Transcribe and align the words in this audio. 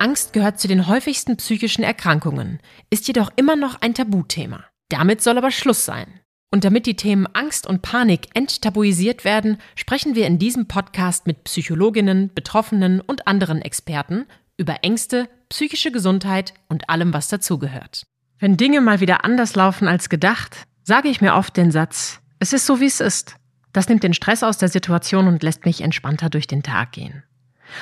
Angst 0.00 0.32
gehört 0.32 0.60
zu 0.60 0.68
den 0.68 0.86
häufigsten 0.86 1.36
psychischen 1.36 1.82
Erkrankungen, 1.82 2.60
ist 2.90 3.08
jedoch 3.08 3.30
immer 3.36 3.56
noch 3.56 3.80
ein 3.80 3.94
Tabuthema. 3.94 4.64
Damit 4.88 5.22
soll 5.22 5.38
aber 5.38 5.50
Schluss 5.50 5.84
sein. 5.84 6.20
Und 6.50 6.64
damit 6.64 6.86
die 6.86 6.96
Themen 6.96 7.26
Angst 7.34 7.66
und 7.66 7.82
Panik 7.82 8.28
enttabuisiert 8.34 9.24
werden, 9.24 9.58
sprechen 9.74 10.14
wir 10.14 10.26
in 10.26 10.38
diesem 10.38 10.66
Podcast 10.66 11.26
mit 11.26 11.44
Psychologinnen, 11.44 12.32
Betroffenen 12.34 13.00
und 13.00 13.26
anderen 13.26 13.60
Experten 13.60 14.26
über 14.56 14.82
Ängste, 14.82 15.28
psychische 15.50 15.92
Gesundheit 15.92 16.54
und 16.68 16.88
allem, 16.88 17.12
was 17.12 17.28
dazugehört. 17.28 18.04
Wenn 18.38 18.56
Dinge 18.56 18.80
mal 18.80 19.00
wieder 19.00 19.24
anders 19.24 19.56
laufen 19.56 19.88
als 19.88 20.08
gedacht, 20.08 20.66
sage 20.84 21.08
ich 21.08 21.20
mir 21.20 21.34
oft 21.34 21.56
den 21.56 21.70
Satz, 21.70 22.20
es 22.38 22.52
ist 22.52 22.66
so, 22.66 22.80
wie 22.80 22.86
es 22.86 23.00
ist. 23.00 23.36
Das 23.72 23.88
nimmt 23.88 24.02
den 24.02 24.14
Stress 24.14 24.42
aus 24.42 24.58
der 24.58 24.68
Situation 24.68 25.28
und 25.28 25.42
lässt 25.42 25.64
mich 25.64 25.82
entspannter 25.82 26.30
durch 26.30 26.46
den 26.46 26.62
Tag 26.62 26.92
gehen. 26.92 27.24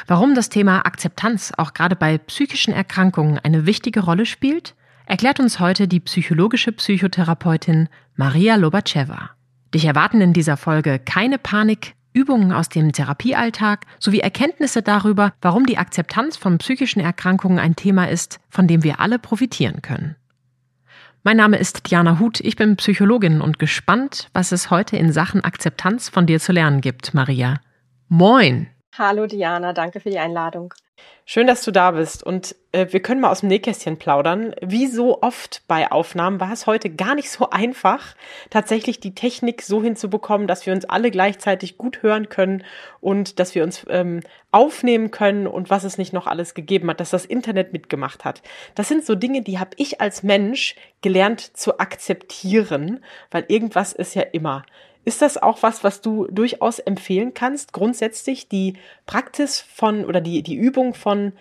Warum 0.06 0.34
das 0.34 0.48
Thema 0.48 0.86
Akzeptanz 0.86 1.52
auch 1.56 1.74
gerade 1.74 1.96
bei 1.96 2.18
psychischen 2.18 2.72
Erkrankungen 2.72 3.38
eine 3.38 3.66
wichtige 3.66 4.00
Rolle 4.00 4.26
spielt, 4.26 4.74
erklärt 5.06 5.40
uns 5.40 5.60
heute 5.60 5.88
die 5.88 6.00
psychologische 6.00 6.72
Psychotherapeutin 6.72 7.88
Maria 8.16 8.56
Lobacheva. 8.56 9.30
Dich 9.74 9.84
erwarten 9.84 10.20
in 10.20 10.32
dieser 10.32 10.56
Folge 10.56 10.98
keine 10.98 11.38
Panik, 11.38 11.94
Übungen 12.12 12.50
aus 12.50 12.70
dem 12.70 12.92
Therapiealltag 12.92 13.84
sowie 13.98 14.20
Erkenntnisse 14.20 14.80
darüber, 14.80 15.34
warum 15.42 15.66
die 15.66 15.76
Akzeptanz 15.76 16.36
von 16.36 16.58
psychischen 16.58 17.00
Erkrankungen 17.00 17.58
ein 17.58 17.76
Thema 17.76 18.08
ist, 18.08 18.40
von 18.48 18.66
dem 18.66 18.82
wir 18.82 19.00
alle 19.00 19.18
profitieren 19.18 19.82
können. 19.82 20.16
Mein 21.24 21.36
Name 21.36 21.58
ist 21.58 21.90
Diana 21.90 22.18
Huth, 22.18 22.40
ich 22.40 22.56
bin 22.56 22.76
Psychologin 22.76 23.40
und 23.40 23.58
gespannt, 23.58 24.28
was 24.32 24.52
es 24.52 24.70
heute 24.70 24.96
in 24.96 25.12
Sachen 25.12 25.44
Akzeptanz 25.44 26.08
von 26.08 26.24
dir 26.24 26.40
zu 26.40 26.52
lernen 26.52 26.80
gibt, 26.80 27.14
Maria. 27.14 27.60
Moin! 28.08 28.68
Hallo 28.98 29.26
Diana, 29.26 29.74
danke 29.74 30.00
für 30.00 30.08
die 30.08 30.18
Einladung. 30.18 30.72
Schön, 31.26 31.46
dass 31.46 31.62
du 31.62 31.70
da 31.70 31.90
bist. 31.90 32.22
Und 32.22 32.54
äh, 32.72 32.86
wir 32.90 33.00
können 33.00 33.20
mal 33.20 33.30
aus 33.30 33.40
dem 33.40 33.48
Nähkästchen 33.48 33.98
plaudern. 33.98 34.54
Wie 34.62 34.86
so 34.86 35.20
oft 35.20 35.62
bei 35.66 35.90
Aufnahmen 35.90 36.40
war 36.40 36.52
es 36.52 36.66
heute 36.66 36.88
gar 36.88 37.14
nicht 37.14 37.30
so 37.30 37.50
einfach, 37.50 38.14
tatsächlich 38.48 39.00
die 39.00 39.14
Technik 39.14 39.60
so 39.62 39.82
hinzubekommen, 39.82 40.46
dass 40.46 40.64
wir 40.64 40.72
uns 40.72 40.84
alle 40.86 41.10
gleichzeitig 41.10 41.76
gut 41.76 42.02
hören 42.02 42.28
können 42.28 42.64
und 43.00 43.38
dass 43.38 43.54
wir 43.54 43.64
uns 43.64 43.84
ähm, 43.90 44.20
aufnehmen 44.50 45.10
können 45.10 45.46
und 45.46 45.68
was 45.68 45.84
es 45.84 45.98
nicht 45.98 46.12
noch 46.12 46.26
alles 46.26 46.54
gegeben 46.54 46.88
hat, 46.88 47.00
dass 47.00 47.10
das 47.10 47.26
Internet 47.26 47.72
mitgemacht 47.72 48.24
hat. 48.24 48.40
Das 48.74 48.88
sind 48.88 49.04
so 49.04 49.14
Dinge, 49.14 49.42
die 49.42 49.58
habe 49.58 49.70
ich 49.76 50.00
als 50.00 50.22
Mensch 50.22 50.76
gelernt 51.02 51.40
zu 51.40 51.80
akzeptieren, 51.80 53.04
weil 53.30 53.44
irgendwas 53.48 53.92
ist 53.92 54.14
ja 54.14 54.22
immer. 54.22 54.64
Ist 55.06 55.22
das 55.22 55.40
auch 55.40 55.62
was, 55.62 55.84
was 55.84 56.00
du 56.00 56.26
durchaus 56.26 56.80
empfehlen 56.80 57.32
kannst, 57.32 57.72
grundsätzlich 57.72 58.48
die 58.48 58.76
Praxis 59.06 59.60
von 59.60 60.04
oder 60.04 60.20
die, 60.20 60.42
die 60.42 60.56
Übung 60.56 60.94
von 60.94 61.32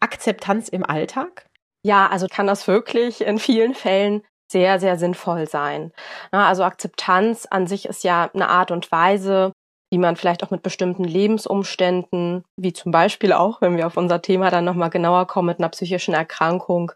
Akzeptanz 0.00 0.68
im 0.68 0.84
Alltag? 0.84 1.46
Ja, 1.84 2.08
also 2.08 2.26
kann 2.26 2.48
das 2.48 2.66
wirklich 2.66 3.20
in 3.20 3.38
vielen 3.38 3.74
Fällen 3.74 4.22
sehr, 4.50 4.80
sehr 4.80 4.98
sinnvoll 4.98 5.48
sein. 5.48 5.92
Also 6.32 6.64
Akzeptanz 6.64 7.46
an 7.46 7.68
sich 7.68 7.86
ist 7.86 8.02
ja 8.02 8.28
eine 8.34 8.48
Art 8.48 8.72
und 8.72 8.90
Weise, 8.90 9.52
wie 9.92 9.98
man 9.98 10.16
vielleicht 10.16 10.42
auch 10.42 10.50
mit 10.50 10.64
bestimmten 10.64 11.04
Lebensumständen, 11.04 12.44
wie 12.56 12.72
zum 12.72 12.90
Beispiel 12.90 13.32
auch, 13.32 13.60
wenn 13.60 13.76
wir 13.76 13.86
auf 13.86 13.96
unser 13.96 14.20
Thema 14.20 14.50
dann 14.50 14.64
nochmal 14.64 14.90
genauer 14.90 15.28
kommen, 15.28 15.46
mit 15.46 15.60
einer 15.60 15.68
psychischen 15.68 16.14
Erkrankung, 16.14 16.90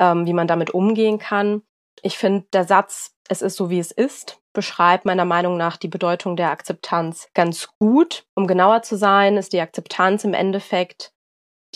ähm, 0.00 0.26
wie 0.26 0.32
man 0.32 0.48
damit 0.48 0.70
umgehen 0.70 1.18
kann. 1.18 1.62
Ich 2.02 2.18
finde, 2.18 2.46
der 2.52 2.64
Satz, 2.64 3.12
es 3.28 3.42
ist 3.42 3.56
so, 3.56 3.70
wie 3.70 3.78
es 3.78 3.92
ist, 3.92 4.40
beschreibt 4.58 5.04
meiner 5.04 5.24
Meinung 5.24 5.56
nach 5.56 5.76
die 5.76 5.86
Bedeutung 5.86 6.34
der 6.34 6.50
Akzeptanz 6.50 7.28
ganz 7.32 7.68
gut. 7.78 8.24
Um 8.34 8.48
genauer 8.48 8.82
zu 8.82 8.96
sein, 8.96 9.36
ist 9.36 9.52
die 9.52 9.60
Akzeptanz 9.60 10.24
im 10.24 10.34
Endeffekt 10.34 11.12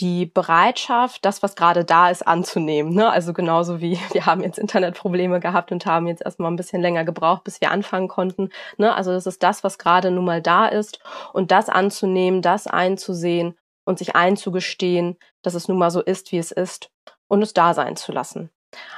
die 0.01 0.25
Bereitschaft, 0.25 1.23
das, 1.23 1.41
was 1.41 1.55
gerade 1.55 1.85
da 1.85 2.09
ist, 2.09 2.27
anzunehmen. 2.27 2.93
Ne? 2.93 3.09
Also 3.09 3.31
genauso 3.31 3.79
wie 3.79 3.97
wir 4.11 4.25
haben 4.25 4.43
jetzt 4.43 4.59
Internetprobleme 4.59 5.39
gehabt 5.39 5.71
und 5.71 5.85
haben 5.85 6.07
jetzt 6.07 6.25
erstmal 6.25 6.51
ein 6.51 6.57
bisschen 6.57 6.81
länger 6.81 7.05
gebraucht, 7.05 7.45
bis 7.45 7.61
wir 7.61 7.71
anfangen 7.71 8.09
konnten. 8.09 8.49
Ne? 8.75 8.93
Also 8.93 9.13
das 9.13 9.27
ist 9.27 9.41
das, 9.43 9.63
was 9.63 9.77
gerade 9.77 10.11
nun 10.11 10.25
mal 10.25 10.41
da 10.41 10.65
ist. 10.65 10.99
Und 11.31 11.51
das 11.51 11.69
anzunehmen, 11.69 12.41
das 12.41 12.67
einzusehen 12.67 13.57
und 13.85 13.97
sich 13.97 14.13
einzugestehen, 14.13 15.15
dass 15.41 15.53
es 15.53 15.69
nun 15.69 15.77
mal 15.77 15.89
so 15.89 16.01
ist, 16.01 16.33
wie 16.33 16.37
es 16.37 16.51
ist 16.51 16.91
und 17.29 17.41
es 17.43 17.53
da 17.53 17.73
sein 17.73 17.95
zu 17.95 18.11
lassen. 18.11 18.49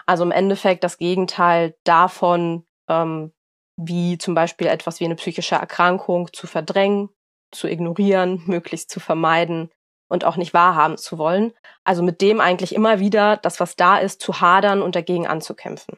Also 0.08 0.24
im 0.24 0.32
Endeffekt 0.32 0.84
das 0.84 0.98
Gegenteil 0.98 1.76
davon, 1.84 2.66
ähm, 2.90 3.32
wie 3.78 4.18
zum 4.18 4.36
Beispiel 4.36 4.68
etwas 4.68 5.00
wie 5.00 5.06
eine 5.06 5.16
psychische 5.16 5.56
Erkrankung 5.56 6.32
zu 6.34 6.48
verdrängen, 6.48 7.10
zu 7.52 7.68
ignorieren, 7.68 8.42
möglichst 8.46 8.90
zu 8.90 9.00
vermeiden 9.00 9.70
und 10.08 10.24
auch 10.24 10.38
nicht 10.38 10.54
wahrhaben 10.54 10.98
zu 10.98 11.18
wollen. 11.18 11.54
Also 11.84 12.04
mit 12.04 12.22
dem 12.22 12.40
eigentlich 12.40 12.74
immer 12.74 13.00
wieder 13.00 13.38
das, 13.38 13.60
was 13.60 13.76
da 13.76 13.98
ist, 13.98 14.22
zu 14.22 14.42
hadern 14.42 14.82
und 14.82 14.96
dagegen 14.96 15.28
anzukämpfen. 15.28 15.98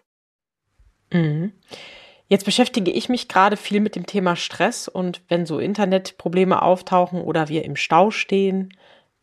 Mhm. 1.11 1.53
Jetzt 2.29 2.43
beschäftige 2.45 2.91
ich 2.91 3.07
mich 3.07 3.29
gerade 3.29 3.55
viel 3.55 3.79
mit 3.79 3.95
dem 3.95 4.05
Thema 4.05 4.35
Stress 4.35 4.87
und 4.87 5.21
wenn 5.29 5.45
so 5.45 5.59
Internetprobleme 5.59 6.61
auftauchen 6.61 7.21
oder 7.21 7.47
wir 7.47 7.63
im 7.63 7.77
Stau 7.77 8.11
stehen, 8.11 8.73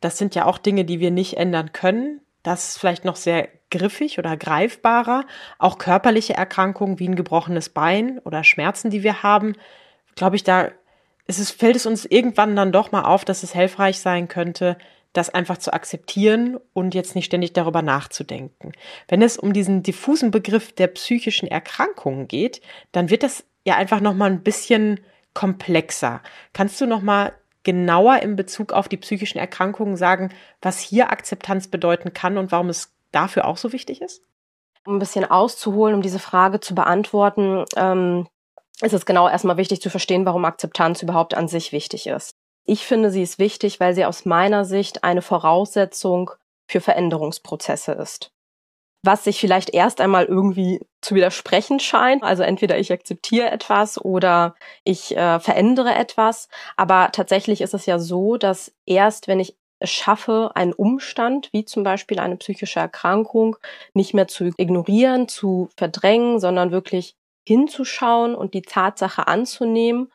das 0.00 0.16
sind 0.16 0.34
ja 0.34 0.46
auch 0.46 0.58
Dinge, 0.58 0.84
die 0.84 1.00
wir 1.00 1.10
nicht 1.10 1.36
ändern 1.36 1.72
können. 1.72 2.20
Das 2.42 2.68
ist 2.68 2.78
vielleicht 2.78 3.04
noch 3.04 3.16
sehr 3.16 3.48
griffig 3.76 4.18
oder 4.18 4.36
greifbarer. 4.36 5.26
Auch 5.58 5.78
körperliche 5.78 6.34
Erkrankungen 6.34 6.98
wie 6.98 7.08
ein 7.08 7.16
gebrochenes 7.16 7.68
Bein 7.68 8.18
oder 8.20 8.44
Schmerzen, 8.44 8.90
die 8.90 9.02
wir 9.02 9.22
haben, 9.22 9.54
glaube 10.14 10.36
ich, 10.36 10.44
da 10.44 10.70
ist 11.26 11.38
es, 11.38 11.50
fällt 11.50 11.76
es 11.76 11.86
uns 11.86 12.04
irgendwann 12.04 12.54
dann 12.54 12.72
doch 12.72 12.92
mal 12.92 13.02
auf, 13.02 13.24
dass 13.24 13.42
es 13.42 13.52
hilfreich 13.52 13.98
sein 13.98 14.28
könnte, 14.28 14.76
das 15.12 15.30
einfach 15.30 15.58
zu 15.58 15.72
akzeptieren 15.72 16.58
und 16.72 16.94
jetzt 16.94 17.14
nicht 17.14 17.26
ständig 17.26 17.52
darüber 17.52 17.82
nachzudenken. 17.82 18.72
Wenn 19.08 19.22
es 19.22 19.38
um 19.38 19.52
diesen 19.52 19.82
diffusen 19.82 20.30
Begriff 20.30 20.72
der 20.72 20.88
psychischen 20.88 21.48
Erkrankungen 21.48 22.28
geht, 22.28 22.60
dann 22.92 23.10
wird 23.10 23.22
das 23.22 23.44
ja 23.64 23.76
einfach 23.76 24.00
noch 24.00 24.14
mal 24.14 24.30
ein 24.30 24.42
bisschen 24.42 25.00
komplexer. 25.32 26.20
Kannst 26.52 26.80
du 26.80 26.86
noch 26.86 27.00
mal 27.00 27.32
genauer 27.62 28.18
in 28.22 28.36
Bezug 28.36 28.72
auf 28.72 28.88
die 28.88 28.98
psychischen 28.98 29.38
Erkrankungen 29.38 29.96
sagen, 29.96 30.30
was 30.60 30.78
hier 30.78 31.10
Akzeptanz 31.10 31.68
bedeuten 31.68 32.12
kann 32.12 32.36
und 32.36 32.52
warum 32.52 32.68
es 32.68 32.93
dafür 33.14 33.46
auch 33.46 33.56
so 33.56 33.72
wichtig 33.72 34.00
ist? 34.00 34.22
Um 34.86 34.96
ein 34.96 34.98
bisschen 34.98 35.24
auszuholen, 35.24 35.94
um 35.94 36.02
diese 36.02 36.18
Frage 36.18 36.60
zu 36.60 36.74
beantworten, 36.74 37.64
ähm, 37.76 38.26
ist 38.80 38.92
es 38.92 39.06
genau 39.06 39.28
erstmal 39.28 39.56
wichtig 39.56 39.80
zu 39.80 39.90
verstehen, 39.90 40.26
warum 40.26 40.44
Akzeptanz 40.44 41.02
überhaupt 41.02 41.34
an 41.34 41.48
sich 41.48 41.72
wichtig 41.72 42.06
ist. 42.06 42.34
Ich 42.66 42.86
finde, 42.86 43.10
sie 43.10 43.22
ist 43.22 43.38
wichtig, 43.38 43.78
weil 43.80 43.94
sie 43.94 44.04
aus 44.04 44.24
meiner 44.24 44.64
Sicht 44.64 45.04
eine 45.04 45.22
Voraussetzung 45.22 46.30
für 46.66 46.80
Veränderungsprozesse 46.80 47.92
ist. 47.92 48.30
Was 49.02 49.24
sich 49.24 49.38
vielleicht 49.38 49.74
erst 49.74 50.00
einmal 50.00 50.24
irgendwie 50.24 50.80
zu 51.02 51.14
widersprechen 51.14 51.78
scheint. 51.78 52.22
Also 52.22 52.42
entweder 52.42 52.78
ich 52.78 52.90
akzeptiere 52.90 53.50
etwas 53.50 54.02
oder 54.02 54.54
ich 54.82 55.14
äh, 55.14 55.40
verändere 55.40 55.94
etwas. 55.94 56.48
Aber 56.78 57.10
tatsächlich 57.12 57.60
ist 57.60 57.74
es 57.74 57.84
ja 57.84 57.98
so, 57.98 58.38
dass 58.38 58.72
erst 58.86 59.28
wenn 59.28 59.40
ich 59.40 59.56
schaffe, 59.86 60.50
einen 60.54 60.72
Umstand, 60.72 61.50
wie 61.52 61.64
zum 61.64 61.82
Beispiel 61.82 62.18
eine 62.18 62.36
psychische 62.36 62.80
Erkrankung, 62.80 63.56
nicht 63.94 64.14
mehr 64.14 64.28
zu 64.28 64.52
ignorieren, 64.56 65.28
zu 65.28 65.68
verdrängen, 65.76 66.40
sondern 66.40 66.70
wirklich 66.70 67.16
hinzuschauen 67.46 68.34
und 68.34 68.54
die 68.54 68.62
Tatsache 68.62 69.26
anzunehmen 69.26 70.10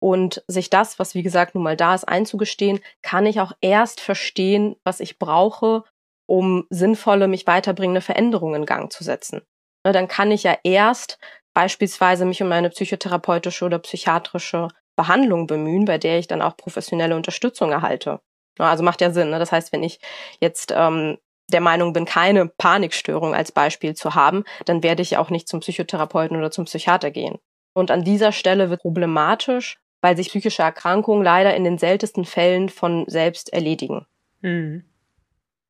und 0.00 0.44
sich 0.48 0.70
das, 0.70 0.98
was 0.98 1.14
wie 1.14 1.22
gesagt 1.22 1.54
nun 1.54 1.64
mal 1.64 1.76
da 1.76 1.94
ist, 1.94 2.04
einzugestehen, 2.04 2.80
kann 3.02 3.26
ich 3.26 3.40
auch 3.40 3.52
erst 3.60 4.00
verstehen, 4.00 4.76
was 4.84 5.00
ich 5.00 5.18
brauche, 5.18 5.84
um 6.26 6.66
sinnvolle, 6.70 7.28
mich 7.28 7.46
weiterbringende 7.46 8.00
Veränderungen 8.00 8.62
in 8.62 8.66
Gang 8.66 8.92
zu 8.92 9.02
setzen. 9.02 9.42
Ne, 9.86 9.92
dann 9.92 10.08
kann 10.08 10.30
ich 10.30 10.42
ja 10.42 10.56
erst 10.62 11.18
beispielsweise 11.54 12.24
mich 12.24 12.42
um 12.42 12.52
eine 12.52 12.70
psychotherapeutische 12.70 13.64
oder 13.64 13.78
psychiatrische 13.78 14.68
Behandlung 14.96 15.46
bemühen, 15.46 15.84
bei 15.84 15.98
der 15.98 16.18
ich 16.18 16.26
dann 16.26 16.42
auch 16.42 16.56
professionelle 16.56 17.16
Unterstützung 17.16 17.72
erhalte. 17.72 18.20
Also 18.58 18.82
macht 18.82 19.00
ja 19.00 19.10
Sinn. 19.10 19.30
Ne? 19.30 19.38
Das 19.38 19.52
heißt, 19.52 19.72
wenn 19.72 19.82
ich 19.82 20.00
jetzt 20.40 20.72
ähm, 20.76 21.18
der 21.52 21.60
Meinung 21.60 21.92
bin, 21.92 22.04
keine 22.04 22.46
Panikstörung 22.46 23.34
als 23.34 23.52
Beispiel 23.52 23.94
zu 23.94 24.14
haben, 24.14 24.44
dann 24.64 24.82
werde 24.82 25.02
ich 25.02 25.16
auch 25.16 25.30
nicht 25.30 25.48
zum 25.48 25.60
Psychotherapeuten 25.60 26.36
oder 26.36 26.50
zum 26.50 26.64
Psychiater 26.64 27.10
gehen. 27.10 27.38
Und 27.74 27.90
an 27.90 28.04
dieser 28.04 28.32
Stelle 28.32 28.70
wird 28.70 28.82
problematisch, 28.82 29.78
weil 30.00 30.16
sich 30.16 30.28
psychische 30.28 30.62
Erkrankungen 30.62 31.24
leider 31.24 31.54
in 31.54 31.64
den 31.64 31.78
seltensten 31.78 32.24
Fällen 32.24 32.68
von 32.68 33.04
selbst 33.08 33.52
erledigen. 33.52 34.06
Mhm. 34.40 34.84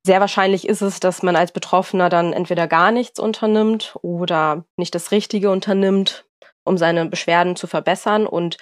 Sehr 0.06 0.20
wahrscheinlich 0.20 0.68
ist 0.68 0.82
es, 0.82 1.00
dass 1.00 1.22
man 1.22 1.34
als 1.34 1.52
Betroffener 1.52 2.10
dann 2.10 2.34
entweder 2.34 2.66
gar 2.66 2.90
nichts 2.90 3.18
unternimmt 3.18 3.96
oder 4.02 4.64
nicht 4.76 4.94
das 4.94 5.12
Richtige 5.12 5.50
unternimmt, 5.50 6.26
um 6.64 6.78
seine 6.78 7.06
Beschwerden 7.06 7.56
zu 7.56 7.66
verbessern 7.66 8.26
und 8.26 8.58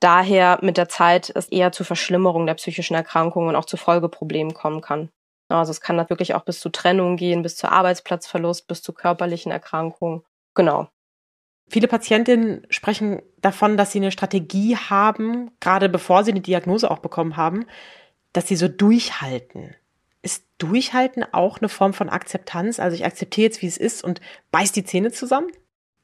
daher 0.00 0.58
mit 0.62 0.76
der 0.76 0.88
Zeit 0.88 1.32
es 1.34 1.48
eher 1.48 1.72
zu 1.72 1.84
Verschlimmerung 1.84 2.46
der 2.46 2.54
psychischen 2.54 2.94
Erkrankungen 2.94 3.48
und 3.48 3.56
auch 3.56 3.64
zu 3.64 3.76
Folgeproblemen 3.76 4.54
kommen 4.54 4.80
kann. 4.80 5.10
Also 5.48 5.70
es 5.70 5.80
kann 5.80 5.96
da 5.96 6.08
wirklich 6.10 6.34
auch 6.34 6.44
bis 6.44 6.60
zu 6.60 6.70
Trennung 6.70 7.16
gehen, 7.16 7.42
bis 7.42 7.56
zu 7.56 7.70
Arbeitsplatzverlust, 7.70 8.66
bis 8.66 8.82
zu 8.82 8.92
körperlichen 8.92 9.52
Erkrankungen. 9.52 10.22
Genau. 10.54 10.88
Viele 11.68 11.88
Patientinnen 11.88 12.66
sprechen 12.70 13.22
davon, 13.38 13.76
dass 13.76 13.92
sie 13.92 13.98
eine 13.98 14.12
Strategie 14.12 14.76
haben, 14.76 15.50
gerade 15.60 15.88
bevor 15.88 16.24
sie 16.24 16.30
eine 16.30 16.40
Diagnose 16.40 16.90
auch 16.90 16.98
bekommen 16.98 17.36
haben, 17.36 17.66
dass 18.32 18.46
sie 18.48 18.56
so 18.56 18.68
durchhalten. 18.68 19.74
Ist 20.22 20.44
Durchhalten 20.58 21.24
auch 21.32 21.58
eine 21.58 21.68
Form 21.68 21.92
von 21.92 22.08
Akzeptanz? 22.08 22.80
Also 22.80 22.96
ich 22.96 23.04
akzeptiere 23.04 23.46
jetzt, 23.46 23.62
wie 23.62 23.66
es 23.66 23.76
ist 23.76 24.02
und 24.02 24.20
beiß 24.50 24.72
die 24.72 24.84
Zähne 24.84 25.12
zusammen? 25.12 25.48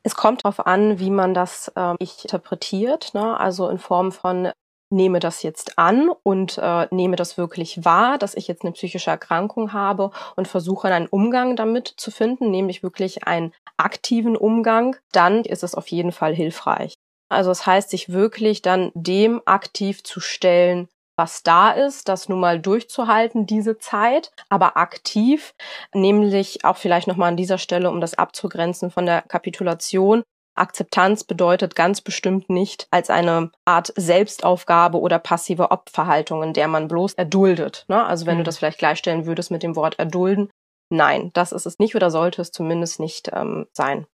Es 0.02 0.16
kommt 0.16 0.44
darauf 0.44 0.66
an, 0.66 0.98
wie 0.98 1.10
man 1.10 1.34
das 1.34 1.72
äh, 1.76 1.94
ich 1.98 2.24
interpretiert. 2.24 3.14
Ne? 3.14 3.38
Also 3.38 3.68
in 3.68 3.78
Form 3.78 4.12
von 4.12 4.50
nehme 4.92 5.20
das 5.20 5.42
jetzt 5.42 5.78
an 5.78 6.10
und 6.22 6.58
äh, 6.58 6.86
nehme 6.90 7.16
das 7.16 7.38
wirklich 7.38 7.84
wahr, 7.84 8.18
dass 8.18 8.34
ich 8.34 8.46
jetzt 8.46 8.62
eine 8.62 8.72
psychische 8.72 9.10
Erkrankung 9.10 9.72
habe 9.72 10.10
und 10.36 10.46
versuche 10.46 10.88
einen 10.88 11.06
Umgang 11.06 11.56
damit 11.56 11.88
zu 11.88 12.10
finden, 12.10 12.50
nämlich 12.50 12.82
wirklich 12.82 13.26
einen 13.26 13.52
aktiven 13.78 14.36
Umgang, 14.36 14.96
dann 15.12 15.44
ist 15.44 15.62
es 15.62 15.74
auf 15.74 15.88
jeden 15.88 16.12
Fall 16.12 16.34
hilfreich. 16.34 16.94
Also 17.30 17.50
das 17.50 17.66
heißt, 17.66 17.90
sich 17.90 18.10
wirklich 18.10 18.60
dann 18.60 18.92
dem 18.94 19.40
aktiv 19.46 20.04
zu 20.04 20.20
stellen, 20.20 20.88
was 21.16 21.42
da 21.42 21.70
ist, 21.70 22.08
das 22.08 22.28
nun 22.28 22.40
mal 22.40 22.60
durchzuhalten, 22.60 23.46
diese 23.46 23.78
Zeit, 23.78 24.32
aber 24.48 24.76
aktiv, 24.76 25.54
nämlich 25.94 26.64
auch 26.64 26.76
vielleicht 26.76 27.06
nochmal 27.06 27.28
an 27.28 27.36
dieser 27.36 27.58
Stelle, 27.58 27.90
um 27.90 28.00
das 28.00 28.14
abzugrenzen 28.14 28.90
von 28.90 29.06
der 29.06 29.22
Kapitulation. 29.22 30.22
Akzeptanz 30.54 31.24
bedeutet 31.24 31.74
ganz 31.74 32.02
bestimmt 32.02 32.50
nicht 32.50 32.86
als 32.90 33.08
eine 33.08 33.50
Art 33.64 33.92
Selbstaufgabe 33.96 35.00
oder 35.00 35.18
passive 35.18 35.70
Opferhaltung, 35.70 36.42
in 36.42 36.52
der 36.52 36.68
man 36.68 36.88
bloß 36.88 37.14
erduldet. 37.14 37.86
Ne? 37.88 38.04
Also 38.04 38.26
wenn 38.26 38.34
mhm. 38.34 38.40
du 38.40 38.44
das 38.44 38.58
vielleicht 38.58 38.78
gleichstellen 38.78 39.24
würdest 39.24 39.50
mit 39.50 39.62
dem 39.62 39.76
Wort 39.76 39.98
erdulden, 39.98 40.50
nein, 40.90 41.30
das 41.32 41.52
ist 41.52 41.66
es 41.66 41.78
nicht 41.78 41.94
oder 41.94 42.10
sollte 42.10 42.42
es 42.42 42.52
zumindest 42.52 43.00
nicht 43.00 43.30
ähm, 43.32 43.66
sein. 43.72 44.06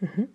Mhm. 0.00 0.28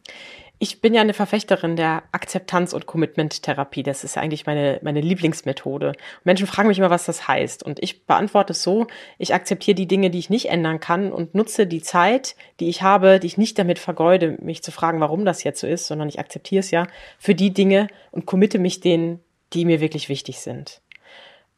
Ich 0.63 0.79
bin 0.79 0.93
ja 0.93 1.01
eine 1.01 1.15
Verfechterin 1.15 1.75
der 1.75 2.03
Akzeptanz- 2.11 2.75
und 2.75 2.85
Commitment-Therapie. 2.85 3.81
Das 3.81 4.03
ist 4.03 4.15
eigentlich 4.15 4.45
meine, 4.45 4.79
meine 4.83 5.01
Lieblingsmethode. 5.01 5.93
Menschen 6.23 6.45
fragen 6.45 6.67
mich 6.67 6.77
immer, 6.77 6.91
was 6.91 7.05
das 7.05 7.27
heißt. 7.27 7.63
Und 7.63 7.81
ich 7.81 8.05
beantworte 8.05 8.53
es 8.53 8.61
so, 8.61 8.85
ich 9.17 9.33
akzeptiere 9.33 9.73
die 9.73 9.87
Dinge, 9.87 10.11
die 10.11 10.19
ich 10.19 10.29
nicht 10.29 10.49
ändern 10.49 10.79
kann 10.79 11.11
und 11.11 11.33
nutze 11.33 11.65
die 11.65 11.81
Zeit, 11.81 12.35
die 12.59 12.69
ich 12.69 12.83
habe, 12.83 13.19
die 13.19 13.25
ich 13.25 13.39
nicht 13.39 13.57
damit 13.57 13.79
vergeude, 13.79 14.37
mich 14.39 14.61
zu 14.61 14.71
fragen, 14.71 14.99
warum 14.99 15.25
das 15.25 15.43
jetzt 15.43 15.61
so 15.61 15.65
ist, 15.65 15.87
sondern 15.87 16.07
ich 16.07 16.19
akzeptiere 16.19 16.59
es 16.59 16.69
ja 16.69 16.85
für 17.17 17.33
die 17.33 17.55
Dinge 17.55 17.87
und 18.11 18.27
committe 18.27 18.59
mich 18.59 18.81
denen, 18.81 19.19
die 19.53 19.65
mir 19.65 19.81
wirklich 19.81 20.09
wichtig 20.09 20.41
sind. 20.41 20.81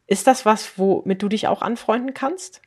Ist 0.06 0.26
das 0.26 0.46
was, 0.46 0.78
womit 0.78 1.20
du 1.20 1.28
dich 1.28 1.46
auch 1.46 1.60
anfreunden 1.60 2.14
kannst? 2.14 2.62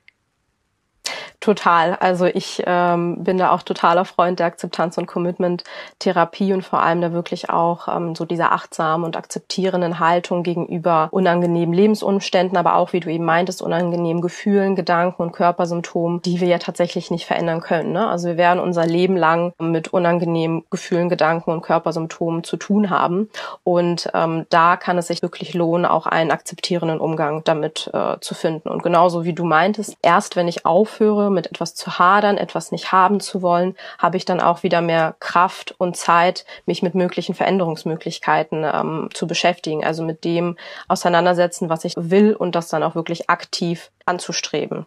Total. 1.39 1.95
Also 1.99 2.25
ich 2.25 2.63
ähm, 2.65 3.23
bin 3.23 3.37
da 3.37 3.51
auch 3.51 3.61
totaler 3.61 4.05
Freund 4.05 4.39
der 4.39 4.47
Akzeptanz- 4.47 4.97
und 4.97 5.05
Commitment-Therapie 5.05 6.51
und 6.51 6.63
vor 6.63 6.81
allem 6.81 6.99
da 6.99 7.11
wirklich 7.11 7.51
auch 7.51 7.87
ähm, 7.87 8.15
so 8.15 8.25
dieser 8.25 8.51
achtsamen 8.51 9.05
und 9.05 9.15
akzeptierenden 9.15 9.99
Haltung 9.99 10.41
gegenüber 10.41 11.09
unangenehmen 11.11 11.75
Lebensumständen, 11.75 12.57
aber 12.57 12.75
auch, 12.75 12.91
wie 12.91 13.01
du 13.01 13.11
eben 13.11 13.23
meintest, 13.23 13.61
unangenehmen 13.61 14.23
Gefühlen, 14.23 14.75
Gedanken 14.75 15.21
und 15.21 15.31
Körpersymptomen, 15.31 16.23
die 16.23 16.41
wir 16.41 16.47
ja 16.47 16.57
tatsächlich 16.57 17.11
nicht 17.11 17.27
verändern 17.27 17.61
können. 17.61 17.91
Ne? 17.91 18.07
Also 18.07 18.29
wir 18.29 18.37
werden 18.37 18.59
unser 18.59 18.87
Leben 18.87 19.15
lang 19.15 19.53
mit 19.59 19.89
unangenehmen 19.93 20.63
Gefühlen, 20.71 21.07
Gedanken 21.07 21.51
und 21.51 21.61
Körpersymptomen 21.61 22.43
zu 22.43 22.57
tun 22.57 22.89
haben. 22.89 23.29
Und 23.63 24.09
ähm, 24.15 24.47
da 24.49 24.75
kann 24.75 24.97
es 24.97 25.05
sich 25.05 25.21
wirklich 25.21 25.53
lohnen, 25.53 25.85
auch 25.85 26.07
einen 26.07 26.31
akzeptierenden 26.31 26.99
Umgang 26.99 27.43
damit 27.43 27.91
äh, 27.93 28.15
zu 28.21 28.33
finden. 28.33 28.69
Und 28.69 28.81
genauso 28.81 29.23
wie 29.23 29.33
du 29.33 29.45
meintest, 29.45 29.97
erst 30.01 30.35
wenn 30.35 30.47
ich 30.47 30.65
aufhöre, 30.65 31.26
mit 31.29 31.47
etwas 31.47 31.75
zu 31.75 31.99
hadern, 31.99 32.37
etwas 32.37 32.71
nicht 32.71 32.91
haben 32.91 33.19
zu 33.19 33.41
wollen, 33.41 33.75
habe 33.97 34.17
ich 34.17 34.25
dann 34.25 34.39
auch 34.39 34.63
wieder 34.63 34.81
mehr 34.81 35.15
Kraft 35.19 35.75
und 35.77 35.95
Zeit, 35.95 36.45
mich 36.65 36.81
mit 36.81 36.95
möglichen 36.95 37.35
Veränderungsmöglichkeiten 37.35 38.63
ähm, 38.63 39.09
zu 39.13 39.27
beschäftigen. 39.27 39.83
Also 39.83 40.03
mit 40.03 40.23
dem 40.23 40.57
auseinandersetzen, 40.87 41.69
was 41.69 41.85
ich 41.85 41.93
will 41.95 42.33
und 42.33 42.55
das 42.55 42.69
dann 42.69 42.83
auch 42.83 42.95
wirklich 42.95 43.29
aktiv 43.29 43.91
anzustreben. 44.05 44.85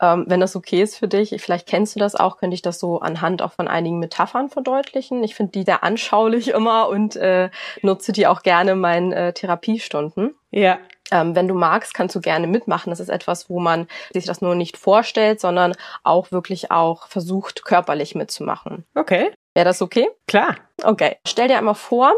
Ähm, 0.00 0.24
wenn 0.28 0.40
das 0.40 0.56
okay 0.56 0.82
ist 0.82 0.96
für 0.96 1.08
dich, 1.08 1.34
vielleicht 1.40 1.66
kennst 1.68 1.94
du 1.94 2.00
das 2.00 2.14
auch, 2.14 2.38
könnte 2.38 2.54
ich 2.54 2.62
das 2.62 2.80
so 2.80 3.00
anhand 3.00 3.42
auch 3.42 3.52
von 3.52 3.68
einigen 3.68 3.98
Metaphern 3.98 4.48
verdeutlichen. 4.48 5.22
Ich 5.22 5.34
finde 5.34 5.52
die 5.52 5.62
sehr 5.62 5.84
anschaulich 5.84 6.48
immer 6.54 6.88
und 6.88 7.16
äh, 7.16 7.50
nutze 7.82 8.12
die 8.12 8.26
auch 8.26 8.42
gerne 8.42 8.72
in 8.72 8.80
meinen 8.80 9.12
äh, 9.12 9.32
Therapiestunden. 9.32 10.34
Ja. 10.50 10.78
Ähm, 11.10 11.36
wenn 11.36 11.48
du 11.48 11.54
magst, 11.54 11.94
kannst 11.94 12.14
du 12.14 12.20
gerne 12.20 12.46
mitmachen. 12.46 12.90
Das 12.90 13.00
ist 13.00 13.10
etwas, 13.10 13.50
wo 13.50 13.60
man 13.60 13.86
sich 14.12 14.24
das 14.24 14.40
nur 14.40 14.54
nicht 14.54 14.76
vorstellt, 14.76 15.40
sondern 15.40 15.74
auch 16.02 16.32
wirklich 16.32 16.70
auch 16.70 17.08
versucht, 17.08 17.64
körperlich 17.64 18.14
mitzumachen. 18.14 18.84
Okay. 18.94 19.32
Wäre 19.54 19.66
das 19.66 19.82
okay? 19.82 20.08
Klar. 20.26 20.56
Okay. 20.82 21.16
Stell 21.26 21.48
dir 21.48 21.58
einmal 21.58 21.74
vor, 21.74 22.12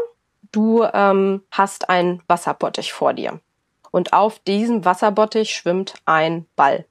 du 0.51 0.83
ähm, 0.93 1.43
hast 1.51 1.89
einen 1.89 2.23
Wasserbottich 2.27 2.93
vor 2.93 3.13
dir. 3.13 3.39
Und 3.91 4.13
auf 4.13 4.39
diesem 4.39 4.85
Wasserbottich 4.85 5.53
schwimmt 5.53 5.95
ein 6.05 6.45
Ball. 6.55 6.85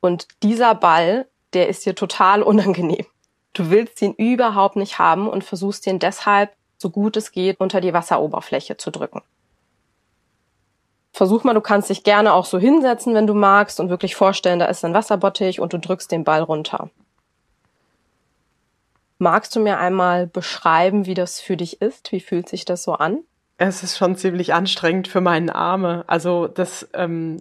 Und 0.00 0.26
dieser 0.42 0.74
Ball, 0.74 1.26
der 1.52 1.68
ist 1.68 1.86
dir 1.86 1.94
total 1.94 2.42
unangenehm. 2.42 3.06
Du 3.52 3.70
willst 3.70 4.02
ihn 4.02 4.14
überhaupt 4.14 4.74
nicht 4.74 4.98
haben 4.98 5.28
und 5.28 5.44
versuchst 5.44 5.86
ihn 5.86 6.00
deshalb, 6.00 6.52
so 6.76 6.90
gut 6.90 7.16
es 7.16 7.30
geht, 7.30 7.60
unter 7.60 7.80
die 7.80 7.94
Wasseroberfläche 7.94 8.76
zu 8.76 8.90
drücken 8.90 9.22
versuch 11.14 11.44
mal, 11.44 11.54
du 11.54 11.60
kannst 11.60 11.90
dich 11.90 12.02
gerne 12.02 12.32
auch 12.32 12.44
so 12.44 12.58
hinsetzen, 12.58 13.14
wenn 13.14 13.28
du 13.28 13.34
magst 13.34 13.78
und 13.78 13.88
wirklich 13.88 14.16
vorstellen, 14.16 14.58
da 14.58 14.66
ist 14.66 14.84
ein 14.84 14.94
Wasserbottich 14.94 15.60
und 15.60 15.72
du 15.72 15.78
drückst 15.78 16.10
den 16.10 16.24
Ball 16.24 16.42
runter. 16.42 16.90
Magst 19.18 19.54
du 19.54 19.60
mir 19.60 19.78
einmal 19.78 20.26
beschreiben, 20.26 21.06
wie 21.06 21.14
das 21.14 21.40
für 21.40 21.56
dich 21.56 21.80
ist? 21.80 22.10
Wie 22.10 22.18
fühlt 22.18 22.48
sich 22.48 22.64
das 22.64 22.82
so 22.82 22.94
an? 22.94 23.20
Es 23.58 23.84
ist 23.84 23.96
schon 23.96 24.16
ziemlich 24.16 24.52
anstrengend 24.52 25.06
für 25.06 25.20
meine 25.20 25.54
Arme. 25.54 26.02
Also 26.08 26.48
das, 26.48 26.88
ähm, 26.94 27.40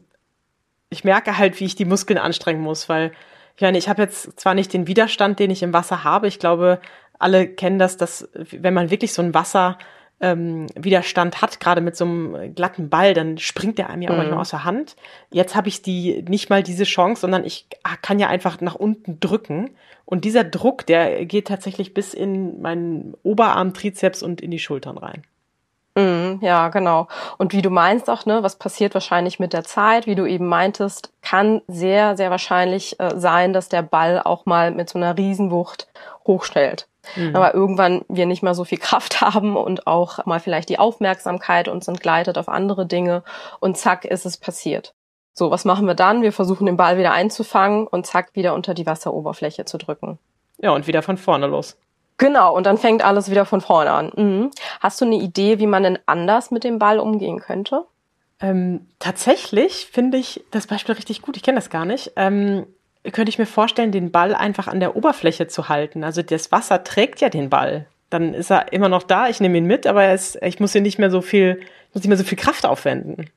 ich 0.90 1.04
merke 1.04 1.40
halt, 1.40 1.60
wie 1.60 1.66
ich 1.66 1.76
die 1.76 1.86
Muskeln 1.86 2.20
anstrengen 2.20 2.62
muss, 2.62 2.88
weil 2.90 3.12
ich 3.56 3.64
meine, 3.64 3.80
ich 3.80 3.90
habe 3.90 4.04
jetzt 4.04 4.40
zwar 4.40 4.54
nicht 4.54 4.72
den 4.72 4.86
Widerstand, 4.86 5.40
den 5.40 5.50
ich 5.50 5.64
im 5.64 5.74
Wasser 5.74 6.04
habe. 6.04 6.28
Ich 6.28 6.38
glaube, 6.38 6.80
alle 7.18 7.48
kennen 7.48 7.80
das, 7.80 7.98
dass 7.98 8.30
wenn 8.34 8.74
man 8.76 8.92
wirklich 8.92 9.14
so 9.14 9.24
ein 9.24 9.34
Wasser 9.34 9.80
ähm, 10.20 10.68
Widerstand 10.76 11.42
hat, 11.42 11.60
gerade 11.60 11.82
mit 11.82 11.96
so 11.96 12.06
einem 12.06 12.56
glatten 12.56 12.90
Ball, 12.90 13.14
dann 13.14 13.38
springt 13.38 13.78
der 13.78 13.90
einem 13.90 14.02
ja 14.02 14.10
auch 14.10 14.14
mhm. 14.14 14.20
manchmal 14.20 14.40
aus 14.40 14.50
der 14.52 14.64
Hand. 14.64 14.96
Jetzt 15.32 15.56
habe 15.56 15.68
ich 15.68 15.82
die 15.82 16.24
nicht 16.28 16.50
mal 16.50 16.64
diese 16.64 16.86
Chance, 16.86 17.22
sondern 17.22 17.44
ich 17.46 17.68
kann 18.02 18.20
ja 18.20 18.28
einfach 18.28 18.62
nach 18.62 18.76
unten 18.76 19.20
drücken. 19.20 19.72
Und 20.06 20.26
dieser 20.26 20.44
Druck, 20.44 20.86
der 20.86 21.26
geht 21.26 21.48
tatsächlich 21.48 21.94
bis 21.94 22.14
in 22.14 22.62
meinen 22.62 23.16
Oberarm, 23.24 23.74
Trizeps 23.74 24.24
und 24.24 24.42
in 24.42 24.52
die 24.52 24.60
Schultern 24.60 24.98
rein. 24.98 25.24
Mhm, 25.96 26.40
ja, 26.42 26.70
genau. 26.70 27.08
Und 27.38 27.54
wie 27.54 27.62
du 27.62 27.70
meinst 27.70 28.10
auch, 28.10 28.26
ne, 28.26 28.42
was 28.42 28.58
passiert 28.58 28.96
wahrscheinlich 28.96 29.40
mit 29.40 29.54
der 29.54 29.64
Zeit, 29.64 30.08
wie 30.08 30.16
du 30.16 30.26
eben 30.26 30.48
meintest, 30.48 31.14
kann 31.22 31.62
sehr, 31.68 32.18
sehr 32.18 32.32
wahrscheinlich 32.32 33.00
äh, 33.00 33.12
sein, 33.16 33.54
dass 33.54 33.70
der 33.70 33.84
Ball 33.84 34.22
auch 34.24 34.46
mal 34.46 34.72
mit 34.72 34.90
so 34.90 34.98
einer 34.98 35.18
Riesenwucht 35.18 35.88
hochstellt. 36.26 36.88
Mhm. 37.16 37.36
Aber 37.36 37.54
irgendwann 37.54 38.04
wir 38.08 38.26
nicht 38.26 38.44
mehr 38.44 38.56
so 38.56 38.64
viel 38.64 38.78
Kraft 38.78 39.22
haben 39.22 39.56
und 39.56 39.88
auch 39.88 40.26
mal 40.26 40.40
vielleicht 40.40 40.70
die 40.70 40.80
Aufmerksamkeit 40.80 41.68
uns 41.68 41.88
entgleitet 41.88 42.38
auf 42.38 42.50
andere 42.50 42.86
Dinge 42.86 43.24
und 43.60 43.78
zack 43.78 44.06
ist 44.06 44.26
es 44.26 44.38
passiert. 44.38 44.94
So, 45.34 45.50
was 45.50 45.66
machen 45.66 45.88
wir 45.88 45.96
dann? 45.96 46.22
Wir 46.22 46.32
versuchen 46.32 46.68
den 46.68 46.78
Ball 46.78 46.98
wieder 46.98 47.12
einzufangen 47.12 47.88
und 47.88 48.06
zack 48.06 48.30
wieder 48.34 48.54
unter 48.54 48.74
die 48.74 48.86
Wasseroberfläche 48.86 49.66
zu 49.66 49.78
drücken. 49.78 50.20
Ja, 50.60 50.72
und 50.72 50.86
wieder 50.86 51.02
von 51.02 51.18
vorne 51.18 51.48
los. 51.48 51.76
Genau, 52.18 52.56
und 52.56 52.66
dann 52.66 52.78
fängt 52.78 53.04
alles 53.04 53.32
wieder 53.32 53.46
von 53.46 53.60
vorne 53.60 53.92
an. 53.92 54.12
Mhm. 54.16 54.52
Hast 54.80 55.02
du 55.02 55.06
eine 55.06 55.16
Idee, 55.16 55.58
wie 55.60 55.66
man 55.66 55.84
denn 55.84 56.00
anders 56.06 56.52
mit 56.52 56.64
dem 56.64 56.78
Ball 56.78 57.00
umgehen 57.00 57.40
könnte? 57.40 57.86
Ähm, 58.40 58.88
tatsächlich 59.00 59.88
finde 59.92 60.18
ich 60.18 60.44
das 60.52 60.68
Beispiel 60.68 60.96
richtig 60.96 61.22
gut. 61.22 61.38
Ich 61.38 61.44
kenne 61.44 61.56
das 61.56 61.70
gar 61.70 61.86
nicht. 61.86 62.12
Ähm, 62.16 62.68
könnte 63.12 63.30
ich 63.30 63.40
mir 63.40 63.46
vorstellen, 63.46 63.92
den 63.92 64.12
Ball 64.12 64.34
einfach 64.34 64.68
an 64.68 64.80
der 64.80 64.96
Oberfläche 64.96 65.48
zu 65.48 65.70
halten. 65.70 66.04
Also 66.04 66.22
das 66.22 66.52
Wasser 66.52 66.84
trägt 66.84 67.22
ja 67.22 67.30
den 67.30 67.50
Ball. 67.50 67.86
Dann 68.10 68.34
ist 68.34 68.52
er 68.52 68.72
immer 68.72 68.90
noch 68.90 69.04
da, 69.04 69.28
ich 69.28 69.40
nehme 69.40 69.58
ihn 69.58 69.66
mit, 69.66 69.88
aber 69.88 70.14
ist, 70.14 70.38
ich 70.42 70.60
muss 70.60 70.72
hier 70.72 70.82
nicht 70.82 71.00
mehr 71.00 71.12
so 71.12 71.22
viel, 71.22 71.60
muss 71.94 72.04
nicht 72.04 72.10
mehr 72.10 72.18
so 72.18 72.24
viel 72.24 72.38
Kraft 72.38 72.66
aufwenden. 72.66 73.30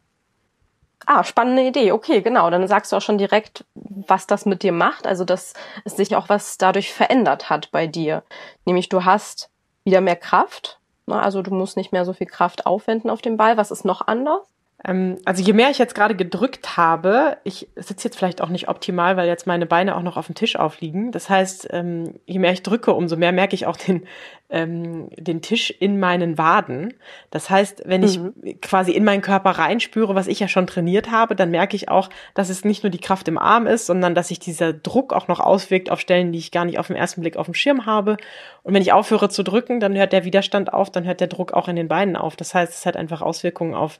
Ah, 1.06 1.22
spannende 1.22 1.62
Idee. 1.62 1.92
Okay, 1.92 2.20
genau. 2.20 2.50
Dann 2.50 2.66
sagst 2.66 2.90
du 2.90 2.96
auch 2.96 3.00
schon 3.00 3.16
direkt, 3.16 3.64
was 3.74 4.26
das 4.26 4.44
mit 4.44 4.64
dir 4.64 4.72
macht. 4.72 5.06
Also, 5.06 5.24
dass 5.24 5.54
es 5.84 5.96
sich 5.96 6.16
auch 6.16 6.28
was 6.28 6.58
dadurch 6.58 6.92
verändert 6.92 7.48
hat 7.48 7.70
bei 7.70 7.86
dir. 7.86 8.24
Nämlich, 8.64 8.88
du 8.88 9.04
hast 9.04 9.48
wieder 9.84 10.00
mehr 10.00 10.16
Kraft. 10.16 10.80
Also, 11.06 11.42
du 11.42 11.54
musst 11.54 11.76
nicht 11.76 11.92
mehr 11.92 12.04
so 12.04 12.12
viel 12.12 12.26
Kraft 12.26 12.66
aufwenden 12.66 13.08
auf 13.08 13.22
den 13.22 13.36
Ball. 13.36 13.56
Was 13.56 13.70
ist 13.70 13.84
noch 13.84 14.08
anders? 14.08 14.55
Ähm, 14.86 15.18
also 15.24 15.42
je 15.42 15.52
mehr 15.52 15.70
ich 15.70 15.78
jetzt 15.78 15.94
gerade 15.94 16.14
gedrückt 16.14 16.76
habe, 16.76 17.38
ich 17.44 17.68
sitze 17.74 18.08
jetzt 18.08 18.16
vielleicht 18.16 18.40
auch 18.40 18.48
nicht 18.48 18.68
optimal, 18.68 19.16
weil 19.16 19.26
jetzt 19.26 19.46
meine 19.46 19.66
Beine 19.66 19.96
auch 19.96 20.02
noch 20.02 20.16
auf 20.16 20.26
dem 20.26 20.34
Tisch 20.34 20.56
aufliegen. 20.56 21.10
Das 21.10 21.28
heißt, 21.28 21.68
ähm, 21.72 22.14
je 22.24 22.38
mehr 22.38 22.52
ich 22.52 22.62
drücke, 22.62 22.94
umso 22.94 23.16
mehr 23.16 23.32
merke 23.32 23.54
ich 23.54 23.66
auch 23.66 23.76
den, 23.76 24.06
ähm, 24.48 25.08
den 25.16 25.42
Tisch 25.42 25.70
in 25.70 25.98
meinen 25.98 26.38
Waden. 26.38 26.94
Das 27.30 27.50
heißt, 27.50 27.82
wenn 27.84 28.04
ich 28.04 28.18
mhm. 28.18 28.60
quasi 28.62 28.92
in 28.92 29.02
meinen 29.02 29.22
Körper 29.22 29.50
reinspüre, 29.50 30.14
was 30.14 30.28
ich 30.28 30.38
ja 30.38 30.46
schon 30.46 30.68
trainiert 30.68 31.10
habe, 31.10 31.34
dann 31.34 31.50
merke 31.50 31.74
ich 31.74 31.88
auch, 31.88 32.08
dass 32.34 32.48
es 32.48 32.64
nicht 32.64 32.84
nur 32.84 32.90
die 32.90 33.00
Kraft 33.00 33.26
im 33.26 33.38
Arm 33.38 33.66
ist, 33.66 33.86
sondern 33.86 34.14
dass 34.14 34.28
sich 34.28 34.38
dieser 34.38 34.72
Druck 34.72 35.12
auch 35.12 35.26
noch 35.26 35.40
auswirkt 35.40 35.90
auf 35.90 35.98
Stellen, 36.00 36.30
die 36.30 36.38
ich 36.38 36.52
gar 36.52 36.64
nicht 36.64 36.78
auf 36.78 36.86
den 36.86 36.96
ersten 36.96 37.22
Blick 37.22 37.36
auf 37.36 37.46
dem 37.46 37.54
Schirm 37.54 37.86
habe. 37.86 38.16
Und 38.62 38.72
wenn 38.74 38.82
ich 38.82 38.92
aufhöre 38.92 39.28
zu 39.30 39.42
drücken, 39.42 39.80
dann 39.80 39.96
hört 39.96 40.12
der 40.12 40.24
Widerstand 40.24 40.72
auf, 40.72 40.90
dann 40.90 41.04
hört 41.04 41.20
der 41.20 41.26
Druck 41.26 41.52
auch 41.52 41.66
in 41.66 41.74
den 41.74 41.88
Beinen 41.88 42.14
auf. 42.14 42.36
Das 42.36 42.54
heißt, 42.54 42.72
es 42.72 42.86
hat 42.86 42.96
einfach 42.96 43.20
Auswirkungen 43.20 43.74
auf 43.74 43.98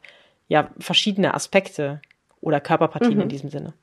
ja, 0.49 0.71
verschiedene 0.79 1.35
Aspekte 1.35 2.01
oder 2.41 2.61
Körperpartien 2.61 3.15
mhm. 3.15 3.23
in 3.23 3.29
diesem 3.29 3.51
Sinne. 3.51 3.75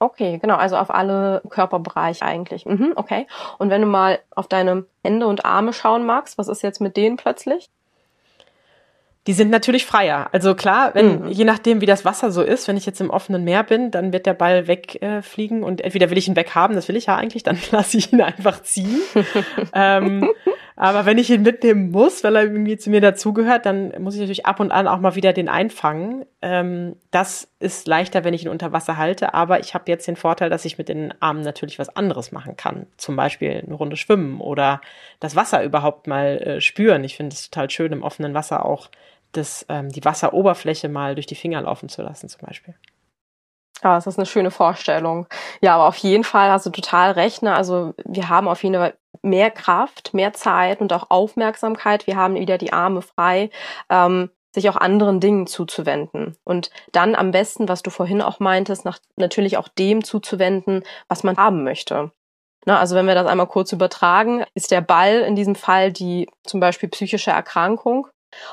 Okay, 0.00 0.38
genau, 0.38 0.56
also 0.56 0.76
auf 0.76 0.90
alle 0.90 1.42
Körperbereiche 1.48 2.24
eigentlich. 2.24 2.66
Mhm, 2.66 2.92
okay. 2.94 3.26
Und 3.58 3.70
wenn 3.70 3.80
du 3.80 3.88
mal 3.88 4.20
auf 4.34 4.46
deine 4.46 4.84
Hände 5.02 5.26
und 5.26 5.44
Arme 5.44 5.72
schauen 5.72 6.06
magst, 6.06 6.38
was 6.38 6.46
ist 6.48 6.62
jetzt 6.62 6.80
mit 6.80 6.96
denen 6.96 7.16
plötzlich? 7.16 7.68
Die 9.26 9.32
sind 9.32 9.50
natürlich 9.50 9.84
freier. 9.84 10.28
Also 10.32 10.54
klar, 10.54 10.94
wenn, 10.94 11.24
mhm. 11.24 11.28
je 11.28 11.44
nachdem, 11.44 11.80
wie 11.80 11.86
das 11.86 12.04
Wasser 12.04 12.30
so 12.30 12.42
ist, 12.42 12.68
wenn 12.68 12.76
ich 12.76 12.86
jetzt 12.86 13.00
im 13.00 13.10
offenen 13.10 13.44
Meer 13.44 13.62
bin, 13.64 13.90
dann 13.90 14.12
wird 14.12 14.24
der 14.24 14.34
Ball 14.34 14.68
wegfliegen 14.68 15.62
äh, 15.62 15.64
und 15.64 15.80
entweder 15.80 16.08
will 16.10 16.16
ich 16.16 16.28
ihn 16.28 16.36
weghaben, 16.36 16.76
das 16.76 16.88
will 16.88 16.96
ich 16.96 17.06
ja 17.06 17.16
eigentlich, 17.16 17.42
dann 17.42 17.58
lasse 17.72 17.98
ich 17.98 18.12
ihn 18.12 18.22
einfach 18.22 18.62
ziehen. 18.62 19.00
ähm, 19.74 20.30
aber 20.80 21.06
wenn 21.06 21.18
ich 21.18 21.28
ihn 21.28 21.42
mitnehmen 21.42 21.90
muss, 21.90 22.22
weil 22.22 22.36
er 22.36 22.44
irgendwie 22.44 22.76
zu 22.76 22.88
mir 22.88 23.00
dazugehört, 23.00 23.66
dann 23.66 23.92
muss 24.00 24.14
ich 24.14 24.20
natürlich 24.20 24.46
ab 24.46 24.60
und 24.60 24.70
an 24.70 24.86
auch 24.86 25.00
mal 25.00 25.16
wieder 25.16 25.32
den 25.32 25.48
einfangen. 25.48 26.24
Ähm, 26.40 26.94
das 27.10 27.48
ist 27.58 27.88
leichter, 27.88 28.22
wenn 28.22 28.32
ich 28.32 28.44
ihn 28.44 28.48
unter 28.48 28.70
Wasser 28.72 28.96
halte, 28.96 29.34
aber 29.34 29.58
ich 29.58 29.74
habe 29.74 29.90
jetzt 29.90 30.06
den 30.06 30.14
Vorteil, 30.14 30.50
dass 30.50 30.64
ich 30.64 30.78
mit 30.78 30.88
den 30.88 31.12
Armen 31.20 31.42
natürlich 31.42 31.80
was 31.80 31.88
anderes 31.96 32.30
machen 32.30 32.56
kann. 32.56 32.86
Zum 32.96 33.16
Beispiel 33.16 33.64
eine 33.66 33.74
Runde 33.74 33.96
schwimmen 33.96 34.40
oder 34.40 34.80
das 35.18 35.34
Wasser 35.34 35.64
überhaupt 35.64 36.06
mal 36.06 36.38
äh, 36.38 36.60
spüren. 36.60 37.02
Ich 37.02 37.16
finde 37.16 37.34
es 37.34 37.50
total 37.50 37.68
schön, 37.70 37.92
im 37.92 38.04
offenen 38.04 38.34
Wasser 38.34 38.64
auch 38.64 38.88
das, 39.32 39.66
ähm, 39.68 39.88
die 39.88 40.04
Wasseroberfläche 40.04 40.88
mal 40.88 41.16
durch 41.16 41.26
die 41.26 41.34
Finger 41.34 41.60
laufen 41.60 41.88
zu 41.88 42.02
lassen, 42.02 42.28
zum 42.28 42.46
Beispiel. 42.46 42.74
Ja, 43.82 43.96
das 43.96 44.06
ist 44.06 44.18
eine 44.18 44.26
schöne 44.26 44.52
Vorstellung. 44.52 45.26
Ja, 45.60 45.74
aber 45.74 45.88
auf 45.88 45.96
jeden 45.96 46.24
Fall 46.24 46.50
hast 46.50 46.66
du 46.66 46.70
total 46.70 47.12
recht. 47.12 47.42
Ne? 47.42 47.52
Also 47.52 47.94
wir 48.04 48.28
haben 48.28 48.46
auf 48.46 48.62
jeden 48.62 48.76
Fall 48.76 48.94
mehr 49.22 49.50
Kraft, 49.50 50.14
mehr 50.14 50.32
Zeit 50.32 50.80
und 50.80 50.92
auch 50.92 51.10
Aufmerksamkeit. 51.10 52.06
Wir 52.06 52.16
haben 52.16 52.34
wieder 52.34 52.58
die 52.58 52.72
Arme 52.72 53.02
frei, 53.02 53.50
ähm, 53.90 54.30
sich 54.52 54.68
auch 54.68 54.76
anderen 54.76 55.20
Dingen 55.20 55.46
zuzuwenden. 55.46 56.36
Und 56.44 56.70
dann 56.92 57.14
am 57.14 57.30
besten, 57.30 57.68
was 57.68 57.82
du 57.82 57.90
vorhin 57.90 58.22
auch 58.22 58.40
meintest, 58.40 58.84
nach, 58.84 58.98
natürlich 59.16 59.56
auch 59.56 59.68
dem 59.68 60.04
zuzuwenden, 60.04 60.82
was 61.08 61.22
man 61.22 61.36
haben 61.36 61.64
möchte. 61.64 62.10
Na, 62.64 62.78
also 62.78 62.94
wenn 62.96 63.06
wir 63.06 63.14
das 63.14 63.26
einmal 63.26 63.46
kurz 63.46 63.72
übertragen, 63.72 64.44
ist 64.54 64.70
der 64.70 64.80
Ball 64.80 65.20
in 65.20 65.36
diesem 65.36 65.54
Fall 65.54 65.92
die 65.92 66.28
zum 66.44 66.60
Beispiel 66.60 66.88
psychische 66.88 67.30
Erkrankung. 67.30 68.08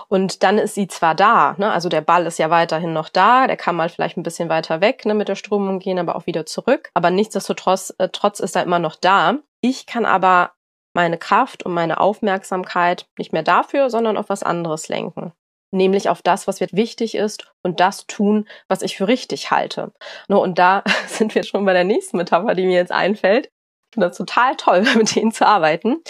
Und 0.08 0.44
dann 0.44 0.58
ist 0.58 0.76
sie 0.76 0.88
zwar 0.88 1.16
da, 1.16 1.56
ne? 1.58 1.72
also 1.72 1.90
der 1.90 2.02
Ball 2.02 2.26
ist 2.26 2.40
ja 2.40 2.50
weiterhin 2.50 2.94
noch 2.94 3.10
da, 3.10 3.46
der 3.46 3.58
kann 3.58 3.76
mal 3.76 3.90
vielleicht 3.90 4.16
ein 4.16 4.24
bisschen 4.24 4.48
weiter 4.48 4.80
weg 4.80 5.06
ne, 5.06 5.14
mit 5.14 5.28
der 5.28 5.36
Strömung 5.36 5.80
gehen, 5.80 6.00
aber 6.00 6.16
auch 6.16 6.28
wieder 6.28 6.46
zurück. 6.46 6.90
Aber 6.94 7.12
nichtsdestotrotz 7.12 7.94
äh, 7.98 8.08
trotz 8.10 8.40
ist 8.40 8.56
er 8.56 8.64
immer 8.64 8.80
noch 8.80 8.96
da. 8.96 9.40
Ich 9.60 9.86
kann 9.86 10.06
aber 10.06 10.52
meine 10.96 11.18
Kraft 11.18 11.64
und 11.64 11.74
meine 11.74 12.00
Aufmerksamkeit 12.00 13.08
nicht 13.18 13.34
mehr 13.34 13.44
dafür, 13.44 13.90
sondern 13.90 14.18
auf 14.18 14.30
was 14.30 14.44
anderes 14.44 14.88
lenken. 14.88 15.34
Nämlich 15.72 16.10
auf 16.10 16.22
das, 16.22 16.48
was 16.48 16.62
mir 16.62 16.70
wichtig 16.72 17.16
ist 17.16 17.52
und 17.62 17.80
das 17.80 18.08
tun, 18.08 18.48
was 18.70 18.82
ich 18.82 18.96
für 18.96 19.08
richtig 19.08 19.52
halte. 19.52 19.92
Ne, 20.30 20.40
und 20.40 20.58
da 20.58 20.84
sind 21.08 21.36
wir 21.36 21.44
schon 21.44 21.66
bei 21.66 21.74
der 21.74 21.84
nächsten 21.84 22.18
Metapher, 22.18 22.56
die 22.56 22.66
mir 22.66 22.78
jetzt 22.78 22.94
einfällt. 22.94 23.48
Ich 23.48 23.96
finde 23.96 24.08
das 24.08 24.18
total 24.18 24.56
toll, 24.56 24.82
mit 24.96 25.16
denen 25.16 25.32
zu 25.32 25.46
arbeiten. 25.46 26.02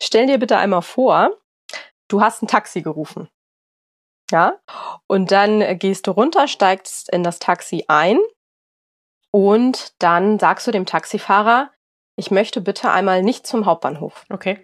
Stell 0.00 0.26
dir 0.26 0.38
bitte 0.38 0.56
einmal 0.56 0.82
vor, 0.82 1.30
du 2.08 2.20
hast 2.20 2.42
ein 2.42 2.48
Taxi 2.48 2.82
gerufen. 2.82 3.28
Ja, 4.30 4.58
und 5.08 5.30
dann 5.30 5.78
gehst 5.78 6.06
du 6.06 6.12
runter, 6.12 6.48
steigst 6.48 7.10
in 7.10 7.22
das 7.22 7.38
Taxi 7.38 7.84
ein 7.88 8.18
und 9.32 9.94
dann 9.98 10.38
sagst 10.38 10.66
du 10.66 10.70
dem 10.70 10.86
Taxifahrer, 10.86 11.70
ich 12.16 12.30
möchte 12.30 12.60
bitte 12.60 12.90
einmal 12.90 13.22
nicht 13.22 13.46
zum 13.46 13.66
Hauptbahnhof. 13.66 14.24
Okay. 14.28 14.58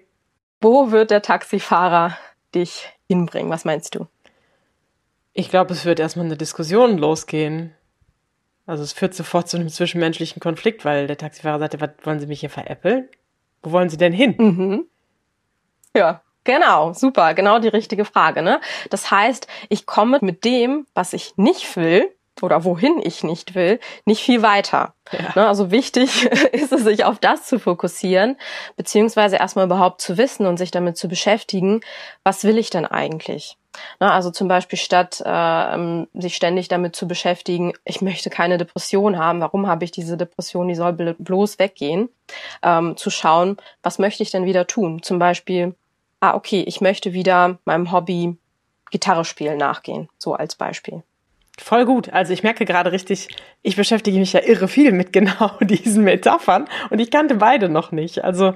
Wo 0.61 0.91
wird 0.91 1.11
der 1.11 1.23
Taxifahrer 1.23 2.17
dich 2.55 2.89
hinbringen? 3.07 3.51
Was 3.51 3.65
meinst 3.65 3.95
du? 3.95 4.07
Ich 5.33 5.51
glaube, 5.51 5.73
es 5.73 5.85
wird 5.85 6.01
erstmal 6.01 6.27
eine 6.27 6.37
Diskussion 6.37 6.99
losgehen. 6.99 7.75
Also 8.67 8.83
es 8.83 8.93
führt 8.93 9.15
sofort 9.15 9.49
zu 9.49 9.57
einem 9.57 9.69
zwischenmenschlichen 9.69 10.41
Konflikt, 10.41 10.85
weil 10.85 11.07
der 11.07 11.17
Taxifahrer 11.17 11.61
sagte, 11.61 11.81
was 11.81 11.91
wollen 12.03 12.21
Sie 12.21 12.27
mich 12.27 12.41
hier 12.41 12.51
veräppeln? 12.51 13.09
Wo 13.63 13.73
wollen 13.73 13.89
Sie 13.89 13.97
denn 13.97 14.13
hin? 14.13 14.35
Mhm. 14.39 14.87
Ja, 15.97 16.23
Genau, 16.49 16.95
super, 16.95 17.35
genau 17.35 17.59
die 17.59 17.69
richtige 17.69 18.07
Frage. 18.07 18.41
Ne? 18.41 18.63
Das 18.89 19.11
heißt, 19.11 19.47
ich 19.69 19.85
komme 19.85 20.19
mit 20.23 20.47
dem, 20.47 20.87
was 20.95 21.13
ich 21.13 21.37
nicht 21.37 21.77
will 21.77 22.11
oder 22.43 22.65
wohin 22.65 23.01
ich 23.03 23.25
nicht 23.25 23.55
will, 23.55 23.81
nicht 24.05 24.23
viel 24.23 24.43
weiter. 24.43 24.95
Ja. 25.13 25.33
Ne? 25.35 25.49
Also 25.49 25.71
wichtig 25.71 26.25
ist 26.53 26.73
es, 26.73 26.83
sich 26.85 27.05
auf 27.05 27.19
das 27.19 27.47
zu 27.47 27.59
fokussieren, 27.59 28.37
beziehungsweise 28.77 29.37
erstmal 29.37 29.67
überhaupt 29.67 30.01
zu 30.01 30.19
wissen 30.19 30.47
und 30.47 30.57
sich 30.57 30.71
damit 30.71 30.97
zu 30.97 31.09
beschäftigen, 31.09 31.81
was 32.25 32.45
will 32.45 32.59
ich 32.59 32.71
denn 32.71 32.87
eigentlich? 32.87 33.57
Ne? 34.01 34.11
Also 34.11 34.31
zum 34.31 34.49
Beispiel 34.49 34.79
statt 34.79 35.23
äh, 35.25 36.05
sich 36.15 36.37
ständig 36.37 36.69
damit 36.69 36.97
zu 36.97 37.09
beschäftigen, 37.09 37.73
ich 37.85 38.01
möchte 38.01 38.31
keine 38.31 38.59
Depression 38.59 39.19
haben, 39.19 39.41
warum 39.41 39.67
habe 39.67 39.85
ich 39.85 39.91
diese 39.91 40.17
Depression, 40.17 40.69
die 40.69 40.75
soll 40.75 40.93
bloß 40.93 41.59
weggehen, 41.59 42.09
ähm, 42.63 42.97
zu 42.97 43.11
schauen, 43.11 43.57
was 43.83 43.99
möchte 43.99 44.23
ich 44.23 44.31
denn 44.31 44.45
wieder 44.45 44.67
tun? 44.67 45.03
Zum 45.03 45.19
Beispiel 45.19 45.75
ah, 46.21 46.35
okay, 46.35 46.63
ich 46.67 46.81
möchte 46.81 47.13
wieder 47.13 47.59
meinem 47.65 47.93
Hobby 47.93 48.37
Gitarre 48.91 49.25
spielen 49.25 49.59
nachgehen, 49.59 50.09
so 50.19 50.35
als 50.35 50.55
Beispiel. 50.55 51.03
Voll 51.61 51.87
gut. 51.87 52.13
Also 52.13 52.33
ich 52.33 52.45
merke 52.45 52.65
gerade 52.65 52.93
richtig, 52.93 53.29
ich 53.63 53.75
beschäftige 53.75 54.19
mich 54.19 54.33
ja 54.33 54.41
irre 54.45 54.69
viel 54.69 54.93
mit 54.93 55.13
genau 55.13 55.51
diesen 55.61 56.05
Metaphern 56.05 56.69
und 56.91 57.01
ich 57.01 57.11
kannte 57.11 57.35
beide 57.35 57.69
noch 57.69 57.91
nicht. 57.91 58.23
Also 58.23 58.55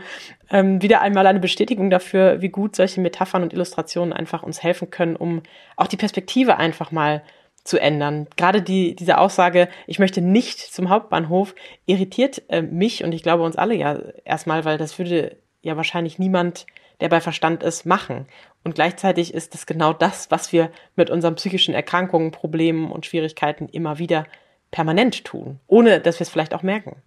ähm, 0.50 0.80
wieder 0.80 1.00
einmal 1.00 1.26
eine 1.26 1.40
Bestätigung 1.40 1.90
dafür, 1.90 2.40
wie 2.40 2.48
gut 2.48 2.76
solche 2.76 3.00
Metaphern 3.00 3.42
und 3.42 3.52
Illustrationen 3.52 4.12
einfach 4.12 4.44
uns 4.44 4.62
helfen 4.62 4.90
können, 4.90 5.16
um 5.16 5.42
auch 5.76 5.88
die 5.88 5.96
Perspektive 5.96 6.58
einfach 6.58 6.92
mal 6.92 7.22
zu 7.64 7.80
ändern. 7.80 8.28
Gerade 8.36 8.62
die, 8.62 8.94
diese 8.94 9.18
Aussage, 9.18 9.68
ich 9.88 9.98
möchte 9.98 10.20
nicht 10.20 10.60
zum 10.60 10.88
Hauptbahnhof, 10.88 11.56
irritiert 11.86 12.42
äh, 12.48 12.62
mich 12.62 13.02
und 13.02 13.12
ich 13.12 13.24
glaube 13.24 13.42
uns 13.42 13.56
alle 13.56 13.74
ja 13.74 13.98
erstmal, 14.24 14.64
weil 14.64 14.78
das 14.78 14.96
würde 14.98 15.36
ja 15.60 15.76
wahrscheinlich 15.76 16.20
niemand 16.20 16.66
der 17.02 17.08
bei 17.08 17.20
Verstand 17.20 17.64
ist, 17.64 17.84
machen. 17.84 18.26
Und 18.62 18.76
gleichzeitig 18.76 19.34
ist 19.34 19.56
es 19.56 19.66
genau 19.66 19.92
das, 19.92 20.30
was 20.30 20.52
wir 20.52 20.70
mit 20.94 21.10
unseren 21.10 21.34
psychischen 21.34 21.74
Erkrankungen, 21.74 22.30
Problemen 22.30 22.92
und 22.92 23.06
Schwierigkeiten 23.06 23.68
immer 23.68 23.98
wieder 23.98 24.24
permanent 24.70 25.24
tun, 25.24 25.58
ohne 25.66 25.98
dass 25.98 26.20
wir 26.20 26.24
es 26.24 26.30
vielleicht 26.30 26.54
auch 26.54 26.62
merken. 26.62 27.02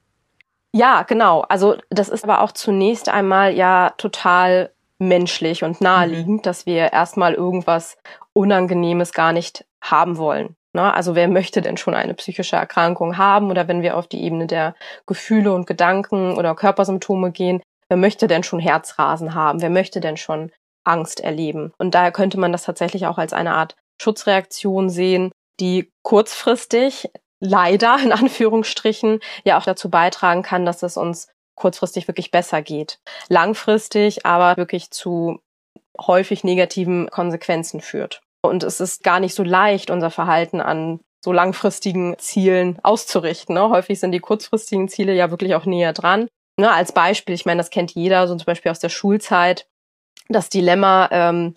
Ja, 0.73 1.03
genau. 1.03 1.41
Also 1.47 1.77
das 1.89 2.09
ist 2.09 2.25
aber 2.25 2.41
auch 2.41 2.51
zunächst 2.51 3.07
einmal 3.07 3.53
ja 3.53 3.93
total 3.97 4.71
menschlich 4.99 5.63
und 5.63 5.79
naheliegend, 5.79 6.27
mhm. 6.27 6.41
dass 6.41 6.65
wir 6.65 6.91
erstmal 6.91 7.33
irgendwas 7.33 7.97
Unangenehmes 8.33 9.13
gar 9.13 9.31
nicht 9.31 9.65
haben 9.81 10.17
wollen. 10.17 10.57
Ne? 10.73 10.93
Also 10.93 11.15
wer 11.15 11.29
möchte 11.29 11.61
denn 11.61 11.77
schon 11.77 11.95
eine 11.95 12.15
psychische 12.15 12.57
Erkrankung 12.57 13.17
haben? 13.17 13.49
Oder 13.49 13.69
wenn 13.69 13.81
wir 13.81 13.95
auf 13.95 14.07
die 14.07 14.21
Ebene 14.21 14.45
der 14.45 14.75
Gefühle 15.05 15.53
und 15.53 15.67
Gedanken 15.67 16.35
oder 16.35 16.53
Körpersymptome 16.53 17.31
gehen, 17.31 17.61
wer 17.89 17.97
möchte 17.97 18.27
denn 18.27 18.43
schon 18.43 18.59
Herzrasen 18.59 19.33
haben? 19.33 19.61
Wer 19.61 19.69
möchte 19.69 19.99
denn 19.99 20.17
schon 20.17 20.51
Angst 20.83 21.19
erleben? 21.19 21.73
Und 21.77 21.95
daher 21.95 22.11
könnte 22.11 22.39
man 22.39 22.51
das 22.51 22.63
tatsächlich 22.63 23.07
auch 23.07 23.17
als 23.17 23.33
eine 23.33 23.53
Art 23.53 23.75
Schutzreaktion 24.01 24.89
sehen, 24.89 25.31
die 25.59 25.91
kurzfristig 26.03 27.09
leider 27.39 27.97
in 28.03 28.11
Anführungsstrichen 28.11 29.19
ja 29.43 29.57
auch 29.57 29.63
dazu 29.63 29.89
beitragen 29.89 30.41
kann, 30.41 30.65
dass 30.65 30.83
es 30.83 30.97
uns 30.97 31.27
kurzfristig 31.55 32.07
wirklich 32.07 32.31
besser 32.31 32.61
geht. 32.61 32.99
Langfristig 33.29 34.25
aber 34.25 34.57
wirklich 34.57 34.91
zu 34.91 35.39
häufig 35.99 36.43
negativen 36.43 37.09
Konsequenzen 37.09 37.79
führt. 37.79 38.21
Und 38.41 38.63
es 38.63 38.79
ist 38.79 39.03
gar 39.03 39.19
nicht 39.19 39.33
so 39.33 39.43
leicht, 39.43 39.89
unser 39.89 40.11
Verhalten 40.11 40.59
an 40.59 40.99
so 41.23 41.31
langfristigen 41.31 42.15
Zielen 42.19 42.77
auszurichten. 42.83 43.55
Ne? 43.55 43.69
Häufig 43.69 43.99
sind 43.99 44.11
die 44.11 44.19
kurzfristigen 44.19 44.87
Ziele 44.87 45.15
ja 45.15 45.31
wirklich 45.31 45.55
auch 45.55 45.65
näher 45.65 45.93
dran. 45.93 46.27
Ne, 46.57 46.71
als 46.71 46.93
Beispiel, 46.93 47.35
ich 47.35 47.45
meine, 47.45 47.57
das 47.59 47.69
kennt 47.69 47.91
jeder, 47.91 48.27
so 48.27 48.35
zum 48.35 48.45
Beispiel 48.45 48.71
aus 48.71 48.79
der 48.79 48.89
Schulzeit, 48.89 49.67
das 50.29 50.49
Dilemma, 50.49 51.09
ähm, 51.11 51.53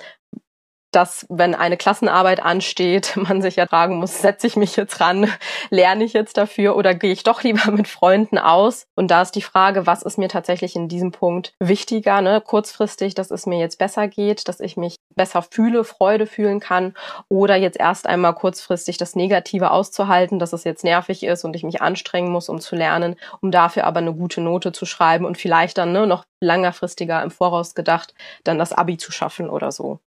dass 0.90 1.26
wenn 1.28 1.54
eine 1.54 1.76
Klassenarbeit 1.76 2.42
ansteht, 2.42 3.12
man 3.16 3.42
sich 3.42 3.57
ja 3.57 3.66
fragen 3.66 3.97
muss, 3.97 4.21
setze 4.21 4.47
ich 4.47 4.57
mich 4.57 4.76
jetzt 4.76 5.00
ran, 5.00 5.30
lerne 5.71 6.04
ich 6.04 6.12
jetzt 6.12 6.37
dafür 6.37 6.76
oder 6.76 6.95
gehe 6.95 7.12
ich 7.12 7.23
doch 7.23 7.42
lieber 7.42 7.71
mit 7.71 7.88
Freunden 7.88 8.38
aus? 8.38 8.87
Und 8.95 9.11
da 9.11 9.23
ist 9.23 9.33
die 9.33 9.42
Frage, 9.42 9.87
was 9.87 10.02
ist 10.02 10.18
mir 10.18 10.28
tatsächlich 10.28 10.76
in 10.76 10.88
diesem 10.88 11.12
Punkt 11.12 11.54
wichtiger, 11.61 12.21
ne? 12.21 12.40
kurzfristig, 12.40 13.14
dass 13.14 13.30
es 13.30 13.47
mir 13.47 13.59
jetzt 13.59 13.78
besser 13.78 14.09
geht, 14.09 14.49
dass 14.49 14.61
ich 14.61 14.76
mich 14.76 14.97
besser 15.14 15.42
fühle, 15.42 15.85
Freude 15.85 16.26
fühlen 16.26 16.61
kann 16.61 16.95
oder 17.28 17.57
jetzt 17.57 17.78
erst 17.78 18.07
einmal 18.07 18.35
kurzfristig 18.35 18.97
das 18.97 19.16
Negative 19.16 19.71
auszuhalten, 19.71 20.38
dass 20.38 20.52
es 20.52 20.64
jetzt 20.64 20.85
nervig 20.85 21.23
ist 21.23 21.45
und 21.45 21.54
ich 21.57 21.64
mich 21.64 21.83
anstrengen 21.83 22.30
muss, 22.30 22.49
um 22.49 22.61
zu 22.61 22.76
lernen, 22.76 23.16
um 23.40 23.50
dafür 23.50 23.85
aber 23.85 23.99
eine 23.99 24.14
gute 24.14 24.40
Note 24.40 24.73
zu 24.73 24.87
schreiben 24.87 25.25
und 25.25 25.37
vielleicht 25.37 25.78
dann 25.78 25.92
ne, 25.92 26.07
noch 26.07 26.25
längerfristiger 26.40 27.23
im 27.23 27.30
Voraus 27.30 27.75
gedacht, 27.75 28.14
dann 28.45 28.59
das 28.59 28.73
Abi 28.73 28.97
zu 28.97 29.12
schaffen 29.12 29.50
oder 29.50 29.73
so. 29.73 30.00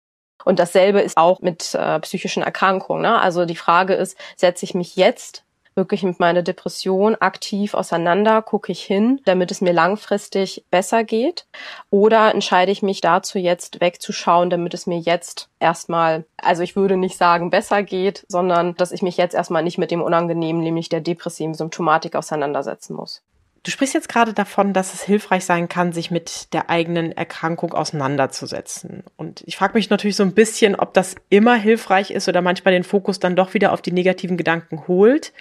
Und 0.45 0.59
dasselbe 0.59 1.01
ist 1.01 1.17
auch 1.17 1.41
mit 1.41 1.75
äh, 1.75 1.99
psychischen 1.99 2.43
Erkrankungen. 2.43 3.01
Ne? 3.01 3.19
Also 3.19 3.45
die 3.45 3.55
Frage 3.55 3.93
ist, 3.93 4.17
setze 4.35 4.65
ich 4.65 4.73
mich 4.73 4.95
jetzt 4.95 5.43
wirklich 5.75 6.03
mit 6.03 6.19
meiner 6.19 6.41
Depression 6.41 7.15
aktiv 7.15 7.73
auseinander, 7.73 8.41
gucke 8.41 8.71
ich 8.71 8.83
hin, 8.83 9.21
damit 9.25 9.51
es 9.51 9.61
mir 9.61 9.73
langfristig 9.73 10.65
besser 10.69 11.03
geht? 11.03 11.45
Oder 11.89 12.33
entscheide 12.33 12.71
ich 12.71 12.81
mich 12.81 13.01
dazu 13.01 13.39
jetzt 13.39 13.79
wegzuschauen, 13.79 14.49
damit 14.49 14.73
es 14.73 14.85
mir 14.85 14.99
jetzt 14.99 15.49
erstmal, 15.59 16.25
also 16.37 16.63
ich 16.63 16.75
würde 16.75 16.97
nicht 16.97 17.17
sagen 17.17 17.49
besser 17.49 17.83
geht, 17.83 18.25
sondern 18.27 18.75
dass 18.75 18.91
ich 18.91 19.01
mich 19.01 19.17
jetzt 19.17 19.35
erstmal 19.35 19.63
nicht 19.63 19.77
mit 19.77 19.91
dem 19.91 20.01
Unangenehmen, 20.01 20.61
nämlich 20.61 20.89
der 20.89 21.01
depressiven 21.01 21.53
Symptomatik 21.53 22.15
auseinandersetzen 22.15 22.93
muss. 22.95 23.21
Du 23.63 23.69
sprichst 23.69 23.93
jetzt 23.93 24.09
gerade 24.09 24.33
davon, 24.33 24.73
dass 24.73 24.95
es 24.95 25.03
hilfreich 25.03 25.45
sein 25.45 25.69
kann, 25.69 25.93
sich 25.93 26.09
mit 26.09 26.51
der 26.53 26.71
eigenen 26.71 27.11
Erkrankung 27.11 27.73
auseinanderzusetzen. 27.73 29.03
Und 29.17 29.43
ich 29.45 29.55
frage 29.55 29.75
mich 29.75 29.91
natürlich 29.91 30.15
so 30.15 30.23
ein 30.23 30.33
bisschen, 30.33 30.75
ob 30.75 30.95
das 30.95 31.15
immer 31.29 31.55
hilfreich 31.55 32.09
ist 32.09 32.27
oder 32.27 32.41
manchmal 32.41 32.73
den 32.73 32.83
Fokus 32.83 33.19
dann 33.19 33.35
doch 33.35 33.53
wieder 33.53 33.71
auf 33.71 33.83
die 33.83 33.91
negativen 33.91 34.35
Gedanken 34.35 34.87
holt. 34.87 35.31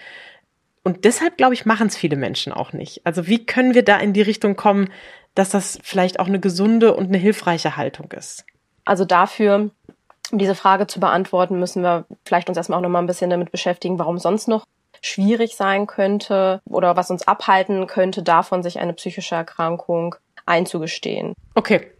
Und 0.82 1.04
deshalb, 1.04 1.38
glaube 1.38 1.54
ich, 1.54 1.64
machen 1.64 1.86
es 1.86 1.96
viele 1.96 2.16
Menschen 2.16 2.52
auch 2.52 2.74
nicht. 2.74 3.00
Also 3.04 3.26
wie 3.26 3.46
können 3.46 3.74
wir 3.74 3.84
da 3.84 3.96
in 3.96 4.12
die 4.12 4.22
Richtung 4.22 4.54
kommen, 4.54 4.90
dass 5.34 5.48
das 5.48 5.78
vielleicht 5.82 6.20
auch 6.20 6.26
eine 6.26 6.40
gesunde 6.40 6.94
und 6.94 7.06
eine 7.06 7.18
hilfreiche 7.18 7.78
Haltung 7.78 8.12
ist? 8.12 8.44
Also 8.84 9.06
dafür, 9.06 9.70
um 10.30 10.38
diese 10.38 10.54
Frage 10.54 10.86
zu 10.86 11.00
beantworten, 11.00 11.58
müssen 11.58 11.82
wir 11.82 12.04
vielleicht 12.26 12.48
uns 12.50 12.58
erstmal 12.58 12.78
auch 12.78 12.82
noch 12.82 12.90
mal 12.90 12.98
ein 12.98 13.06
bisschen 13.06 13.30
damit 13.30 13.50
beschäftigen, 13.50 13.98
warum 13.98 14.18
sonst 14.18 14.46
noch 14.46 14.66
schwierig 15.02 15.56
sein 15.56 15.86
könnte 15.86 16.60
oder 16.68 16.96
was 16.96 17.10
uns 17.10 17.26
abhalten 17.26 17.86
könnte, 17.86 18.22
davon 18.22 18.62
sich 18.62 18.78
eine 18.78 18.92
psychische 18.92 19.34
Erkrankung 19.34 20.14
einzugestehen. 20.46 21.34
Okay. 21.54 21.90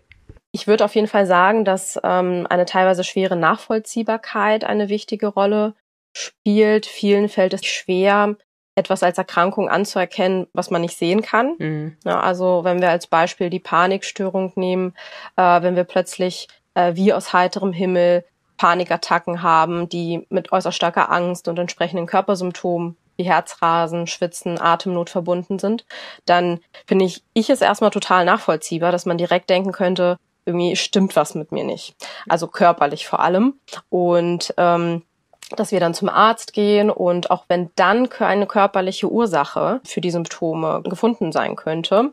Ich 0.52 0.66
würde 0.66 0.85
auf 0.85 0.95
jeden 0.95 1.07
Fall 1.07 1.26
sagen, 1.26 1.64
dass 1.64 1.99
ähm, 2.02 2.47
eine 2.50 2.64
teilweise 2.64 3.04
schwere 3.04 3.37
Nachvollziehbarkeit 3.37 4.64
eine 4.64 4.88
wichtige 4.88 5.28
Rolle 5.28 5.75
spielt. 6.12 6.87
Vielen 6.87 7.28
fällt 7.28 7.54
es 7.54 7.64
schwer, 7.64 8.37
etwas 8.75 9.02
als 9.02 9.19
Erkrankung 9.19 9.69
anzuerkennen, 9.69 10.49
was 10.52 10.71
man 10.71 10.80
nicht 10.80 10.97
sehen 10.97 11.23
kann. 11.23 11.54
Mhm. 11.59 11.97
Ja, 12.04 12.21
also 12.21 12.64
wenn 12.64 12.80
wir 12.80 12.90
als 12.90 13.07
Beispiel 13.07 13.50
die 13.50 13.61
Panikstörung 13.61 14.52
nehmen, 14.57 14.95
äh, 15.37 15.62
wenn 15.62 15.76
wir 15.76 15.85
plötzlich 15.85 16.49
äh, 16.75 16.95
wie 16.95 17.12
aus 17.12 17.33
heiterem 17.33 17.73
Himmel 17.73 18.25
Panikattacken 18.60 19.42
haben, 19.42 19.88
die 19.88 20.26
mit 20.28 20.52
äußerst 20.52 20.76
starker 20.76 21.10
Angst 21.10 21.48
und 21.48 21.58
entsprechenden 21.58 22.04
Körpersymptomen 22.04 22.94
wie 23.16 23.22
Herzrasen, 23.22 24.06
Schwitzen, 24.06 24.60
Atemnot 24.60 25.08
verbunden 25.08 25.58
sind, 25.58 25.86
dann 26.26 26.60
finde 26.86 27.06
ich, 27.06 27.22
ich 27.32 27.48
es 27.48 27.62
erstmal 27.62 27.88
total 27.88 28.26
nachvollziehbar, 28.26 28.92
dass 28.92 29.06
man 29.06 29.16
direkt 29.16 29.48
denken 29.48 29.72
könnte, 29.72 30.18
irgendwie 30.44 30.76
stimmt 30.76 31.16
was 31.16 31.34
mit 31.34 31.52
mir 31.52 31.64
nicht. 31.64 31.94
Also 32.28 32.48
körperlich 32.48 33.06
vor 33.06 33.20
allem. 33.20 33.54
Und 33.88 34.52
ähm, 34.58 35.04
dass 35.56 35.72
wir 35.72 35.80
dann 35.80 35.94
zum 35.94 36.10
Arzt 36.10 36.52
gehen 36.52 36.90
und 36.90 37.30
auch 37.30 37.46
wenn 37.48 37.70
dann 37.76 38.12
eine 38.18 38.46
körperliche 38.46 39.10
Ursache 39.10 39.80
für 39.84 40.02
die 40.02 40.10
Symptome 40.10 40.82
gefunden 40.82 41.32
sein 41.32 41.56
könnte, 41.56 42.12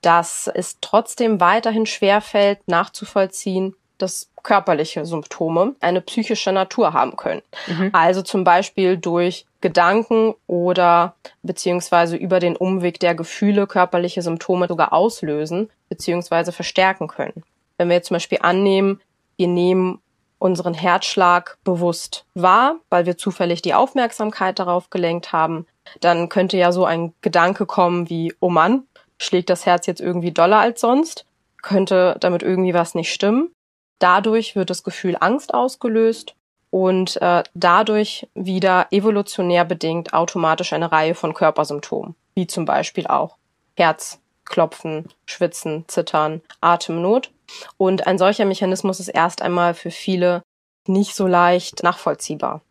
dass 0.00 0.48
es 0.54 0.78
trotzdem 0.80 1.40
weiterhin 1.40 1.86
schwerfällt 1.86 2.68
nachzuvollziehen, 2.68 3.74
dass 3.98 4.30
körperliche 4.42 5.04
Symptome 5.04 5.74
eine 5.80 6.00
psychische 6.00 6.52
Natur 6.52 6.92
haben 6.92 7.16
können. 7.16 7.42
Mhm. 7.66 7.90
Also 7.92 8.22
zum 8.22 8.44
Beispiel 8.44 8.96
durch 8.96 9.44
Gedanken 9.60 10.34
oder 10.46 11.14
beziehungsweise 11.42 12.16
über 12.16 12.38
den 12.38 12.56
Umweg 12.56 13.00
der 13.00 13.14
Gefühle 13.14 13.66
körperliche 13.66 14.22
Symptome 14.22 14.68
sogar 14.68 14.92
auslösen 14.92 15.68
beziehungsweise 15.88 16.52
verstärken 16.52 17.08
können. 17.08 17.42
Wenn 17.76 17.88
wir 17.88 17.96
jetzt 17.96 18.08
zum 18.08 18.14
Beispiel 18.14 18.38
annehmen, 18.42 19.00
wir 19.36 19.48
nehmen 19.48 20.00
unseren 20.38 20.74
Herzschlag 20.74 21.58
bewusst 21.64 22.24
wahr, 22.34 22.76
weil 22.90 23.06
wir 23.06 23.18
zufällig 23.18 23.62
die 23.62 23.74
Aufmerksamkeit 23.74 24.58
darauf 24.58 24.90
gelenkt 24.90 25.32
haben, 25.32 25.66
dann 26.00 26.28
könnte 26.28 26.56
ja 26.56 26.70
so 26.70 26.84
ein 26.84 27.12
Gedanke 27.22 27.66
kommen 27.66 28.08
wie, 28.08 28.34
oh 28.40 28.50
Mann, 28.50 28.84
schlägt 29.18 29.50
das 29.50 29.66
Herz 29.66 29.86
jetzt 29.86 30.00
irgendwie 30.00 30.30
doller 30.32 30.58
als 30.58 30.80
sonst? 30.80 31.24
Könnte 31.62 32.16
damit 32.20 32.42
irgendwie 32.42 32.74
was 32.74 32.94
nicht 32.94 33.12
stimmen? 33.12 33.50
Dadurch 33.98 34.56
wird 34.56 34.70
das 34.70 34.84
Gefühl 34.84 35.16
Angst 35.18 35.54
ausgelöst 35.54 36.34
und 36.70 37.20
äh, 37.22 37.42
dadurch 37.54 38.28
wieder 38.34 38.88
evolutionär 38.90 39.64
bedingt 39.64 40.12
automatisch 40.12 40.72
eine 40.72 40.92
Reihe 40.92 41.14
von 41.14 41.34
Körpersymptomen, 41.34 42.14
wie 42.34 42.46
zum 42.46 42.64
Beispiel 42.64 43.06
auch 43.06 43.36
Herzklopfen, 43.76 45.08
Schwitzen, 45.24 45.84
Zittern, 45.88 46.42
Atemnot. 46.60 47.30
Und 47.78 48.06
ein 48.06 48.18
solcher 48.18 48.44
Mechanismus 48.44 49.00
ist 49.00 49.08
erst 49.08 49.40
einmal 49.40 49.74
für 49.74 49.90
viele 49.90 50.42
nicht 50.86 51.14
so 51.14 51.26
leicht 51.26 51.82
nachvollziehbar. 51.82 52.62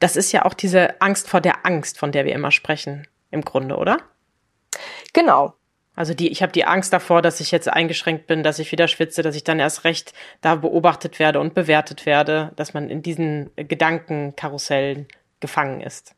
Das 0.00 0.16
ist 0.16 0.32
ja 0.32 0.44
auch 0.44 0.54
diese 0.54 1.00
Angst 1.00 1.28
vor 1.28 1.40
der 1.40 1.66
Angst, 1.66 1.98
von 1.98 2.12
der 2.12 2.24
wir 2.24 2.34
immer 2.34 2.50
sprechen, 2.50 3.06
im 3.30 3.42
Grunde, 3.42 3.76
oder? 3.76 3.98
Genau. 5.12 5.54
Also 5.96 6.14
die, 6.14 6.28
ich 6.28 6.42
habe 6.42 6.52
die 6.52 6.64
Angst 6.64 6.92
davor, 6.92 7.22
dass 7.22 7.40
ich 7.40 7.50
jetzt 7.50 7.68
eingeschränkt 7.68 8.26
bin, 8.26 8.42
dass 8.42 8.58
ich 8.58 8.72
wieder 8.72 8.88
schwitze, 8.88 9.22
dass 9.22 9.36
ich 9.36 9.44
dann 9.44 9.60
erst 9.60 9.84
recht 9.84 10.12
da 10.40 10.56
beobachtet 10.56 11.18
werde 11.18 11.40
und 11.40 11.54
bewertet 11.54 12.06
werde, 12.06 12.52
dass 12.56 12.74
man 12.74 12.90
in 12.90 13.02
diesen 13.02 13.50
Gedankenkarussellen 13.56 15.06
gefangen 15.40 15.80
ist. 15.80 16.14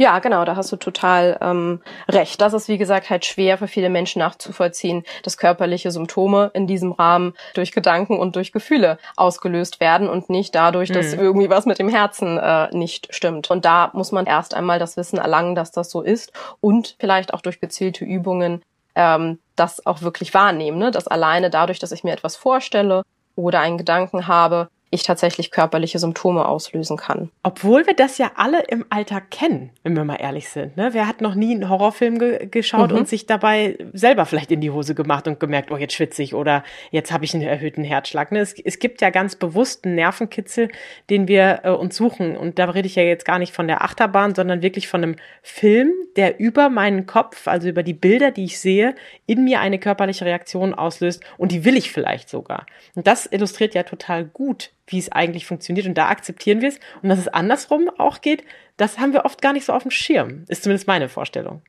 Ja, 0.00 0.20
genau, 0.20 0.44
da 0.44 0.54
hast 0.54 0.70
du 0.70 0.76
total 0.76 1.36
ähm, 1.40 1.80
recht. 2.08 2.40
Das 2.40 2.52
ist, 2.52 2.68
wie 2.68 2.78
gesagt, 2.78 3.10
halt 3.10 3.24
schwer 3.24 3.58
für 3.58 3.66
viele 3.66 3.90
Menschen 3.90 4.20
nachzuvollziehen, 4.20 5.02
dass 5.24 5.38
körperliche 5.38 5.90
Symptome 5.90 6.52
in 6.54 6.68
diesem 6.68 6.92
Rahmen 6.92 7.34
durch 7.54 7.72
Gedanken 7.72 8.16
und 8.16 8.36
durch 8.36 8.52
Gefühle 8.52 8.98
ausgelöst 9.16 9.80
werden 9.80 10.08
und 10.08 10.30
nicht 10.30 10.54
dadurch, 10.54 10.92
dass 10.92 11.16
mhm. 11.16 11.20
irgendwie 11.20 11.50
was 11.50 11.66
mit 11.66 11.80
dem 11.80 11.88
Herzen 11.88 12.38
äh, 12.38 12.68
nicht 12.70 13.12
stimmt. 13.12 13.50
Und 13.50 13.64
da 13.64 13.90
muss 13.92 14.12
man 14.12 14.26
erst 14.26 14.54
einmal 14.54 14.78
das 14.78 14.96
Wissen 14.96 15.18
erlangen, 15.18 15.56
dass 15.56 15.72
das 15.72 15.90
so 15.90 16.00
ist 16.00 16.32
und 16.60 16.94
vielleicht 17.00 17.34
auch 17.34 17.40
durch 17.40 17.58
gezielte 17.58 18.04
Übungen 18.04 18.62
ähm, 18.98 19.38
das 19.54 19.86
auch 19.86 20.02
wirklich 20.02 20.34
wahrnehmen, 20.34 20.76
ne? 20.76 20.90
dass 20.90 21.06
alleine 21.06 21.50
dadurch, 21.50 21.78
dass 21.78 21.92
ich 21.92 22.02
mir 22.02 22.12
etwas 22.12 22.34
vorstelle 22.36 23.04
oder 23.36 23.60
einen 23.60 23.78
Gedanken 23.78 24.26
habe, 24.26 24.68
ich 24.90 25.02
tatsächlich 25.02 25.50
körperliche 25.50 25.98
Symptome 25.98 26.46
auslösen 26.46 26.96
kann. 26.96 27.30
Obwohl 27.42 27.86
wir 27.86 27.94
das 27.94 28.16
ja 28.18 28.32
alle 28.36 28.62
im 28.68 28.86
Alltag 28.88 29.30
kennen, 29.30 29.70
wenn 29.82 29.94
wir 29.94 30.04
mal 30.04 30.16
ehrlich 30.16 30.48
sind. 30.48 30.76
Ne? 30.76 30.90
Wer 30.92 31.06
hat 31.06 31.20
noch 31.20 31.34
nie 31.34 31.54
einen 31.54 31.68
Horrorfilm 31.68 32.18
ge 32.18 32.46
geschaut 32.46 32.92
mhm. 32.92 32.98
und 32.98 33.08
sich 33.08 33.26
dabei 33.26 33.76
selber 33.92 34.24
vielleicht 34.24 34.50
in 34.50 34.60
die 34.60 34.70
Hose 34.70 34.94
gemacht 34.94 35.28
und 35.28 35.40
gemerkt, 35.40 35.70
oh, 35.70 35.76
jetzt 35.76 35.94
schwitze 35.94 36.22
ich 36.22 36.34
oder 36.34 36.64
jetzt 36.90 37.12
habe 37.12 37.24
ich 37.24 37.34
einen 37.34 37.42
erhöhten 37.42 37.84
Herzschlag. 37.84 38.32
Ne? 38.32 38.40
Es, 38.40 38.54
es, 38.58 38.78
gibt 38.78 39.02
ja 39.02 39.10
ganz 39.10 39.36
bewussten 39.36 39.94
Nervenkitzel, 39.94 40.70
den 41.10 41.28
wir 41.28 41.60
äh, 41.64 41.70
uns 41.70 41.96
suchen. 41.96 42.36
Und 42.36 42.58
da 42.58 42.66
rede 42.70 42.86
ich 42.86 42.94
ja 42.94 43.02
jetzt 43.02 43.24
gar 43.24 43.38
nicht 43.38 43.52
von 43.52 43.66
der 43.66 43.82
Achterbahn, 43.82 44.34
sondern 44.34 44.62
wirklich 44.62 44.88
von 44.88 45.02
einem 45.02 45.16
Film, 45.42 45.92
der 46.16 46.40
über 46.40 46.70
meinen 46.70 47.06
Kopf, 47.06 47.46
also 47.46 47.68
über 47.68 47.82
die 47.82 47.94
Bilder, 47.94 48.30
die 48.30 48.44
ich 48.44 48.58
sehe, 48.58 48.94
in 49.26 49.44
mir 49.44 49.60
eine 49.60 49.78
körperliche 49.78 50.24
Reaktion 50.24 50.72
auslöst. 50.72 51.22
Und 51.36 51.52
die 51.52 51.64
will 51.64 51.76
ich 51.76 51.92
vielleicht 51.92 52.30
sogar. 52.30 52.66
Und 52.94 53.06
das 53.06 53.26
illustriert 53.26 53.74
ja 53.74 53.82
total 53.82 54.24
gut, 54.24 54.70
wie 54.88 54.98
es 54.98 55.12
eigentlich 55.12 55.46
funktioniert. 55.46 55.86
Und 55.86 55.94
da 55.94 56.08
akzeptieren 56.08 56.60
wir 56.60 56.68
es. 56.68 56.80
Und 57.02 57.08
dass 57.08 57.18
es 57.18 57.28
andersrum 57.28 57.90
auch 57.98 58.20
geht, 58.20 58.44
das 58.76 58.98
haben 58.98 59.12
wir 59.12 59.24
oft 59.24 59.40
gar 59.42 59.52
nicht 59.52 59.64
so 59.64 59.72
auf 59.72 59.82
dem 59.82 59.90
Schirm. 59.90 60.44
Ist 60.48 60.62
zumindest 60.62 60.86
meine 60.86 61.08
Vorstellung. 61.08 61.62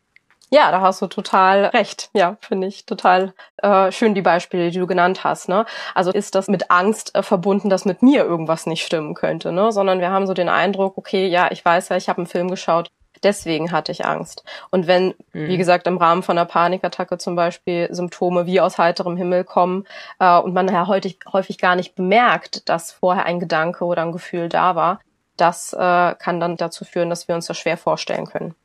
Ja, 0.52 0.72
da 0.72 0.82
hast 0.82 1.02
du 1.02 1.08
total 1.08 1.66
recht. 1.66 2.10
Ja, 2.14 2.38
finde 2.42 2.68
ich 2.68 2.88
total 2.88 3.34
äh, 3.58 3.92
schön 3.92 4.16
die 4.16 4.24
Beispiele, 4.24 4.72
die 4.72 4.80
du 4.80 4.88
genannt 4.88 5.24
hast. 5.24 5.48
Ne? 5.48 5.66
Also 5.94 6.12
ist 6.12 6.34
das 6.34 6.48
mit 6.48 6.72
Angst 6.72 7.14
äh, 7.14 7.22
verbunden, 7.22 7.70
dass 7.70 7.86
mit 7.86 8.02
mir 8.02 8.24
irgendwas 8.24 8.66
nicht 8.66 8.84
stimmen 8.84 9.14
könnte, 9.14 9.52
ne? 9.52 9.72
Sondern 9.72 10.00
wir 10.00 10.10
haben 10.10 10.26
so 10.26 10.34
den 10.34 10.50
Eindruck, 10.50 10.98
okay, 10.98 11.28
ja, 11.28 11.52
ich 11.52 11.64
weiß 11.64 11.90
ja, 11.90 11.98
ich 11.98 12.10
habe 12.10 12.18
einen 12.18 12.28
Film 12.28 12.50
geschaut, 12.50 12.90
deswegen 13.24 13.72
hatte 13.72 13.92
ich 13.92 14.06
Angst. 14.06 14.44
Und 14.72 14.88
wenn, 14.88 15.14
mhm. 15.34 15.48
wie 15.48 15.58
gesagt, 15.58 15.88
im 15.88 15.98
Rahmen 15.98 16.24
von 16.24 16.38
einer 16.38 16.46
Panikattacke 16.46 17.18
zum 17.18 17.36
Beispiel 17.36 17.88
Symptome 17.92 18.46
wie 18.46 18.62
aus 18.62 18.78
heiterem 18.78 19.18
Himmel 19.18 19.44
kommen 19.44 19.86
äh, 20.20 20.38
und 20.38 20.54
man 20.54 20.68
ja 20.68 20.88
häufig, 20.88 21.20
häufig 21.32 21.58
gar 21.58 21.76
nicht 21.76 21.96
bemerkt, 21.96 22.70
dass 22.70 22.92
vorher 22.92 23.26
ein 23.26 23.40
Gedanke 23.40 23.86
oder 23.86 24.04
ein 24.04 24.12
Gefühl 24.12 24.50
da 24.50 24.76
war, 24.76 25.00
das 25.38 25.74
äh, 25.74 25.78
kann 26.16 26.40
dann 26.40 26.58
dazu 26.58 26.86
führen, 26.86 27.10
dass 27.10 27.28
wir 27.28 27.36
uns 27.36 27.48
das 27.48 27.58
schwer 27.58 27.78
vorstellen 27.78 28.26
können. 28.26 28.56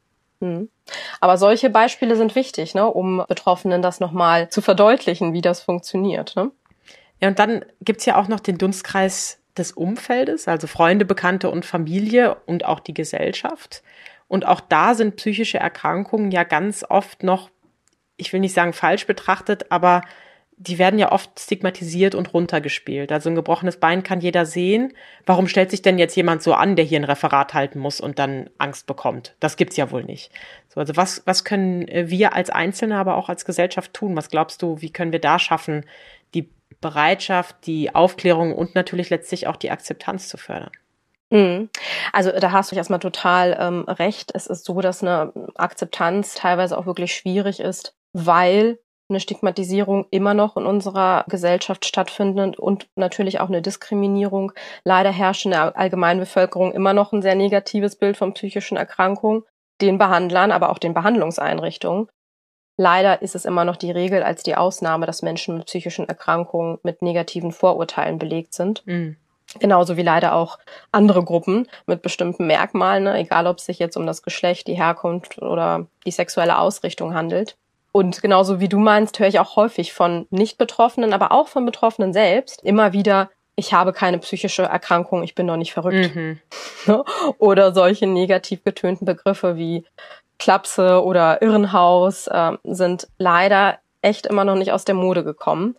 Mhm. 0.40 0.68
Aber 1.20 1.38
solche 1.38 1.70
Beispiele 1.70 2.16
sind 2.16 2.34
wichtig, 2.34 2.74
ne, 2.74 2.86
um 2.86 3.24
Betroffenen 3.28 3.82
das 3.82 4.00
nochmal 4.00 4.48
zu 4.48 4.60
verdeutlichen, 4.60 5.32
wie 5.32 5.40
das 5.40 5.62
funktioniert. 5.62 6.36
Ne? 6.36 6.50
Ja, 7.20 7.28
und 7.28 7.38
dann 7.38 7.64
gibt's 7.80 8.04
ja 8.04 8.16
auch 8.16 8.28
noch 8.28 8.40
den 8.40 8.58
Dunstkreis 8.58 9.40
des 9.56 9.72
Umfeldes, 9.72 10.48
also 10.48 10.66
Freunde, 10.66 11.04
Bekannte 11.04 11.48
und 11.48 11.64
Familie 11.64 12.36
und 12.46 12.64
auch 12.64 12.80
die 12.80 12.94
Gesellschaft. 12.94 13.82
Und 14.28 14.46
auch 14.46 14.60
da 14.60 14.94
sind 14.94 15.16
psychische 15.16 15.58
Erkrankungen 15.58 16.30
ja 16.30 16.44
ganz 16.44 16.84
oft 16.88 17.22
noch, 17.22 17.50
ich 18.16 18.32
will 18.32 18.40
nicht 18.40 18.54
sagen 18.54 18.72
falsch 18.72 19.06
betrachtet, 19.06 19.70
aber 19.70 20.02
die 20.56 20.78
werden 20.78 20.98
ja 20.98 21.10
oft 21.10 21.38
stigmatisiert 21.38 22.14
und 22.14 22.32
runtergespielt. 22.32 23.10
Also 23.10 23.28
ein 23.28 23.34
gebrochenes 23.34 23.78
Bein 23.78 24.02
kann 24.02 24.20
jeder 24.20 24.46
sehen. 24.46 24.92
Warum 25.26 25.48
stellt 25.48 25.70
sich 25.70 25.82
denn 25.82 25.98
jetzt 25.98 26.14
jemand 26.14 26.42
so 26.42 26.54
an, 26.54 26.76
der 26.76 26.84
hier 26.84 27.00
ein 27.00 27.04
Referat 27.04 27.54
halten 27.54 27.78
muss 27.78 28.00
und 28.00 28.18
dann 28.18 28.48
Angst 28.58 28.86
bekommt? 28.86 29.34
Das 29.40 29.56
gibt's 29.56 29.76
ja 29.76 29.90
wohl 29.90 30.04
nicht. 30.04 30.30
So, 30.68 30.80
also 30.80 30.96
was, 30.96 31.22
was 31.26 31.44
können 31.44 31.86
wir 31.88 32.34
als 32.34 32.50
Einzelne, 32.50 32.96
aber 32.96 33.16
auch 33.16 33.28
als 33.28 33.44
Gesellschaft 33.44 33.94
tun? 33.94 34.16
Was 34.16 34.30
glaubst 34.30 34.62
du, 34.62 34.80
wie 34.80 34.90
können 34.90 35.12
wir 35.12 35.20
da 35.20 35.38
schaffen, 35.38 35.84
die 36.34 36.50
Bereitschaft, 36.80 37.56
die 37.66 37.94
Aufklärung 37.94 38.54
und 38.54 38.74
natürlich 38.74 39.10
letztlich 39.10 39.48
auch 39.48 39.56
die 39.56 39.70
Akzeptanz 39.70 40.28
zu 40.28 40.36
fördern? 40.36 40.70
Mhm. 41.30 41.70
Also 42.12 42.30
da 42.32 42.52
hast 42.52 42.72
du 42.72 42.76
erstmal 42.76 43.00
total 43.00 43.56
ähm, 43.58 43.84
recht. 43.88 44.30
Es 44.34 44.46
ist 44.46 44.64
so, 44.64 44.80
dass 44.80 45.02
eine 45.02 45.32
Akzeptanz 45.56 46.34
teilweise 46.34 46.76
auch 46.78 46.86
wirklich 46.86 47.14
schwierig 47.14 47.60
ist, 47.60 47.96
weil 48.12 48.78
eine 49.10 49.20
Stigmatisierung 49.20 50.06
immer 50.10 50.32
noch 50.32 50.56
in 50.56 50.64
unserer 50.64 51.24
Gesellschaft 51.28 51.84
stattfindet 51.84 52.58
und 52.58 52.88
natürlich 52.96 53.40
auch 53.40 53.48
eine 53.48 53.60
Diskriminierung. 53.60 54.52
Leider 54.84 55.10
herrscht 55.10 55.44
in 55.44 55.50
der 55.50 55.76
Allgemeinbevölkerung 55.76 56.72
immer 56.72 56.94
noch 56.94 57.12
ein 57.12 57.20
sehr 57.22 57.34
negatives 57.34 57.96
Bild 57.96 58.16
von 58.16 58.32
psychischen 58.32 58.76
Erkrankungen, 58.76 59.42
den 59.80 59.98
Behandlern, 59.98 60.52
aber 60.52 60.70
auch 60.70 60.78
den 60.78 60.94
Behandlungseinrichtungen. 60.94 62.08
Leider 62.76 63.22
ist 63.22 63.34
es 63.34 63.44
immer 63.44 63.64
noch 63.64 63.76
die 63.76 63.92
Regel 63.92 64.22
als 64.22 64.42
die 64.42 64.56
Ausnahme, 64.56 65.06
dass 65.06 65.22
Menschen 65.22 65.58
mit 65.58 65.66
psychischen 65.66 66.08
Erkrankungen 66.08 66.78
mit 66.82 67.02
negativen 67.02 67.52
Vorurteilen 67.52 68.18
belegt 68.18 68.54
sind. 68.54 68.84
Mhm. 68.86 69.16
Genauso 69.58 69.96
wie 69.96 70.02
leider 70.02 70.34
auch 70.34 70.58
andere 70.92 71.24
Gruppen 71.24 71.68
mit 71.86 72.02
bestimmten 72.02 72.46
Merkmalen, 72.46 73.04
ne? 73.04 73.18
egal 73.18 73.46
ob 73.46 73.58
es 73.58 73.66
sich 73.66 73.78
jetzt 73.78 73.96
um 73.96 74.06
das 74.06 74.22
Geschlecht, 74.22 74.66
die 74.66 74.74
Herkunft 74.74 75.40
oder 75.40 75.86
die 76.04 76.10
sexuelle 76.10 76.58
Ausrichtung 76.58 77.14
handelt. 77.14 77.56
Und 77.92 78.20
genauso 78.20 78.58
wie 78.58 78.68
du 78.68 78.78
meinst, 78.78 79.20
höre 79.20 79.28
ich 79.28 79.38
auch 79.38 79.54
häufig 79.54 79.92
von 79.92 80.26
Nicht-Betroffenen, 80.30 81.12
aber 81.12 81.30
auch 81.30 81.46
von 81.46 81.64
Betroffenen 81.64 82.12
selbst 82.12 82.64
immer 82.64 82.92
wieder, 82.92 83.30
ich 83.54 83.72
habe 83.72 83.92
keine 83.92 84.18
psychische 84.18 84.64
Erkrankung, 84.64 85.22
ich 85.22 85.36
bin 85.36 85.46
doch 85.46 85.56
nicht 85.56 85.72
verrückt. 85.72 86.14
Mhm. 86.14 86.40
Oder 87.38 87.72
solche 87.72 88.08
negativ 88.08 88.64
getönten 88.64 89.04
Begriffe 89.04 89.56
wie 89.56 89.84
Klapse 90.38 91.04
oder 91.04 91.40
Irrenhaus 91.42 92.26
äh, 92.26 92.52
sind 92.64 93.06
leider 93.18 93.78
echt 94.04 94.26
immer 94.26 94.44
noch 94.44 94.56
nicht 94.56 94.72
aus 94.72 94.84
der 94.84 94.94
Mode 94.94 95.24
gekommen, 95.24 95.76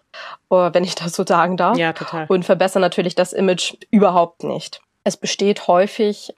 äh, 0.49 0.69
wenn 0.73 0.83
ich 0.83 0.95
das 0.95 1.13
so 1.13 1.25
sagen 1.25 1.57
darf. 1.57 1.77
Ja, 1.77 1.93
total. 1.93 2.25
Und 2.27 2.43
verbessern 2.43 2.81
natürlich 2.81 3.15
das 3.15 3.33
Image 3.33 3.75
überhaupt 3.91 4.43
nicht. 4.43 4.81
Es 5.03 5.17
besteht 5.17 5.67
häufig 5.67 6.33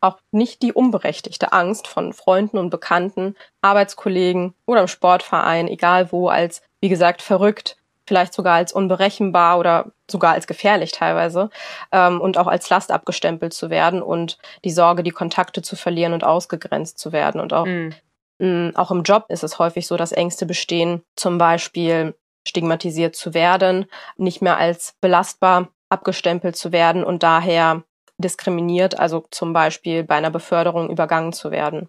auch 0.00 0.18
nicht 0.30 0.62
die 0.62 0.72
unberechtigte 0.72 1.52
Angst 1.52 1.88
von 1.88 2.12
Freunden 2.12 2.58
und 2.58 2.70
Bekannten, 2.70 3.34
Arbeitskollegen 3.62 4.54
oder 4.64 4.82
im 4.82 4.88
Sportverein, 4.88 5.68
egal 5.68 6.12
wo, 6.12 6.28
als, 6.28 6.62
wie 6.80 6.88
gesagt, 6.88 7.20
verrückt, 7.22 7.76
vielleicht 8.06 8.32
sogar 8.32 8.54
als 8.56 8.72
unberechenbar 8.72 9.58
oder 9.58 9.92
sogar 10.10 10.32
als 10.32 10.46
gefährlich 10.46 10.92
teilweise 10.92 11.50
ähm, 11.92 12.20
und 12.20 12.38
auch 12.38 12.46
als 12.46 12.70
Last 12.70 12.90
abgestempelt 12.90 13.52
zu 13.52 13.70
werden 13.70 14.02
und 14.02 14.38
die 14.64 14.70
Sorge, 14.70 15.02
die 15.02 15.10
Kontakte 15.10 15.62
zu 15.62 15.76
verlieren 15.76 16.14
und 16.14 16.24
ausgegrenzt 16.24 16.98
zu 16.98 17.12
werden. 17.12 17.40
Und 17.40 17.52
auch, 17.52 17.66
mhm. 17.66 17.94
Mh, 18.38 18.72
auch 18.74 18.90
im 18.90 19.02
Job 19.02 19.26
ist 19.28 19.44
es 19.44 19.58
häufig 19.58 19.86
so, 19.86 19.96
dass 19.96 20.12
Ängste 20.12 20.46
bestehen, 20.46 21.02
zum 21.16 21.38
Beispiel 21.38 22.14
stigmatisiert 22.46 23.14
zu 23.14 23.34
werden, 23.34 23.86
nicht 24.16 24.42
mehr 24.42 24.56
als 24.56 24.94
belastbar 25.00 25.68
abgestempelt 25.90 26.56
zu 26.56 26.72
werden 26.72 27.04
und 27.04 27.22
daher 27.22 27.82
diskriminiert, 28.18 28.98
also 28.98 29.26
zum 29.30 29.52
Beispiel 29.52 30.02
bei 30.04 30.16
einer 30.16 30.30
Beförderung 30.30 30.90
übergangen 30.90 31.32
zu 31.32 31.50
werden. 31.50 31.88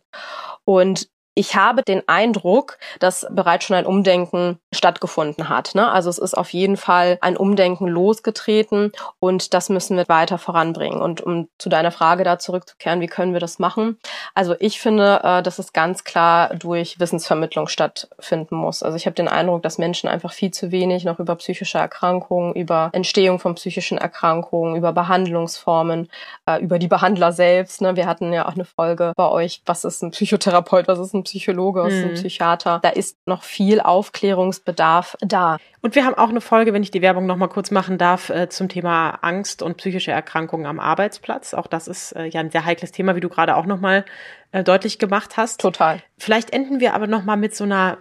Und 0.63 1.09
ich 1.39 1.55
habe 1.55 1.83
den 1.83 2.03
Eindruck, 2.05 2.77
dass 2.99 3.25
bereits 3.31 3.63
schon 3.63 3.77
ein 3.77 3.85
Umdenken 3.85 4.59
stattgefunden 4.73 5.47
hat. 5.47 5.73
Ne? 5.73 5.89
Also 5.89 6.09
es 6.09 6.17
ist 6.17 6.37
auf 6.37 6.51
jeden 6.51 6.75
Fall 6.75 7.17
ein 7.21 7.37
Umdenken 7.37 7.87
losgetreten 7.87 8.91
und 9.19 9.53
das 9.53 9.69
müssen 9.69 9.95
wir 9.95 10.09
weiter 10.09 10.37
voranbringen. 10.37 10.99
Und 10.99 11.21
um 11.21 11.47
zu 11.57 11.69
deiner 11.69 11.91
Frage 11.91 12.25
da 12.25 12.39
zurückzukehren, 12.39 12.99
wie 12.99 13.07
können 13.07 13.31
wir 13.31 13.39
das 13.39 13.57
machen? 13.57 13.97
Also 14.35 14.53
ich 14.59 14.81
finde, 14.81 15.21
äh, 15.23 15.41
dass 15.41 15.59
es 15.59 15.71
ganz 15.71 16.03
klar 16.03 16.53
durch 16.55 16.99
Wissensvermittlung 16.99 17.69
stattfinden 17.69 18.57
muss. 18.57 18.83
Also 18.83 18.97
ich 18.97 19.05
habe 19.05 19.15
den 19.15 19.29
Eindruck, 19.29 19.63
dass 19.63 19.77
Menschen 19.77 20.09
einfach 20.09 20.33
viel 20.33 20.51
zu 20.51 20.73
wenig 20.73 21.05
noch 21.05 21.19
über 21.19 21.37
psychische 21.37 21.77
Erkrankungen, 21.77 22.53
über 22.53 22.89
Entstehung 22.91 23.39
von 23.39 23.55
psychischen 23.55 23.97
Erkrankungen, 23.97 24.75
über 24.75 24.91
Behandlungsformen, 24.91 26.09
äh, 26.47 26.61
über 26.61 26.79
die 26.79 26.89
Behandler 26.89 27.31
selbst. 27.31 27.79
Ne? 27.79 27.95
Wir 27.95 28.07
hatten 28.07 28.33
ja 28.33 28.45
auch 28.45 28.55
eine 28.55 28.65
Folge 28.65 29.13
bei 29.15 29.29
euch, 29.29 29.61
was 29.65 29.85
ist 29.85 30.03
ein 30.03 30.11
Psychotherapeut, 30.11 30.89
was 30.89 30.99
ist 30.99 31.13
ein 31.13 31.28
Psychologe, 31.29 31.81
aus 31.81 31.93
mhm. 31.93 32.13
Psychiater. 32.15 32.79
Da 32.81 32.89
ist 32.89 33.17
noch 33.25 33.43
viel 33.43 33.79
Aufklärungsbedarf 33.79 35.15
da. 35.21 35.57
Und 35.81 35.95
wir 35.95 36.05
haben 36.05 36.15
auch 36.15 36.29
eine 36.29 36.41
Folge, 36.41 36.73
wenn 36.73 36.83
ich 36.83 36.91
die 36.91 37.01
Werbung 37.01 37.25
noch 37.25 37.37
mal 37.37 37.47
kurz 37.47 37.71
machen 37.71 37.97
darf, 37.97 38.29
äh, 38.29 38.49
zum 38.49 38.67
Thema 38.67 39.19
Angst 39.21 39.61
und 39.61 39.77
psychische 39.77 40.11
Erkrankungen 40.11 40.65
am 40.65 40.79
Arbeitsplatz. 40.79 41.53
Auch 41.53 41.67
das 41.67 41.87
ist 41.87 42.13
äh, 42.13 42.25
ja 42.25 42.39
ein 42.39 42.51
sehr 42.51 42.65
heikles 42.65 42.91
Thema, 42.91 43.15
wie 43.15 43.21
du 43.21 43.29
gerade 43.29 43.55
auch 43.55 43.65
noch 43.65 43.79
mal 43.79 44.05
äh, 44.51 44.63
deutlich 44.63 44.99
gemacht 44.99 45.37
hast. 45.37 45.61
Total. 45.61 46.01
Vielleicht 46.17 46.51
enden 46.51 46.79
wir 46.79 46.93
aber 46.93 47.07
noch 47.07 47.23
mal 47.23 47.37
mit 47.37 47.55
so 47.55 47.63
einer 47.63 47.99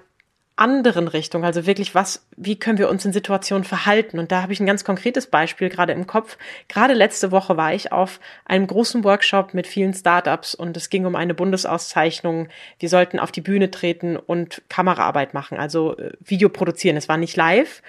anderen 0.58 1.08
Richtung. 1.08 1.44
Also 1.44 1.66
wirklich, 1.66 1.94
was, 1.94 2.26
wie 2.36 2.58
können 2.58 2.78
wir 2.78 2.88
uns 2.88 3.04
in 3.04 3.12
Situationen 3.12 3.64
verhalten? 3.64 4.18
Und 4.18 4.32
da 4.32 4.42
habe 4.42 4.52
ich 4.52 4.60
ein 4.60 4.66
ganz 4.66 4.84
konkretes 4.84 5.26
Beispiel 5.28 5.68
gerade 5.68 5.92
im 5.92 6.06
Kopf. 6.06 6.36
Gerade 6.68 6.94
letzte 6.94 7.30
Woche 7.30 7.56
war 7.56 7.74
ich 7.74 7.92
auf 7.92 8.20
einem 8.44 8.66
großen 8.66 9.04
Workshop 9.04 9.54
mit 9.54 9.66
vielen 9.66 9.94
Startups 9.94 10.54
und 10.54 10.76
es 10.76 10.90
ging 10.90 11.06
um 11.06 11.16
eine 11.16 11.34
Bundesauszeichnung. 11.34 12.48
Wir 12.78 12.88
sollten 12.88 13.18
auf 13.18 13.32
die 13.32 13.40
Bühne 13.40 13.70
treten 13.70 14.16
und 14.16 14.62
Kameraarbeit 14.68 15.34
machen, 15.34 15.58
also 15.58 15.96
äh, 15.96 16.12
Video 16.20 16.48
produzieren. 16.48 16.96
Es 16.96 17.08
war 17.08 17.16
nicht 17.16 17.36
live. 17.36 17.82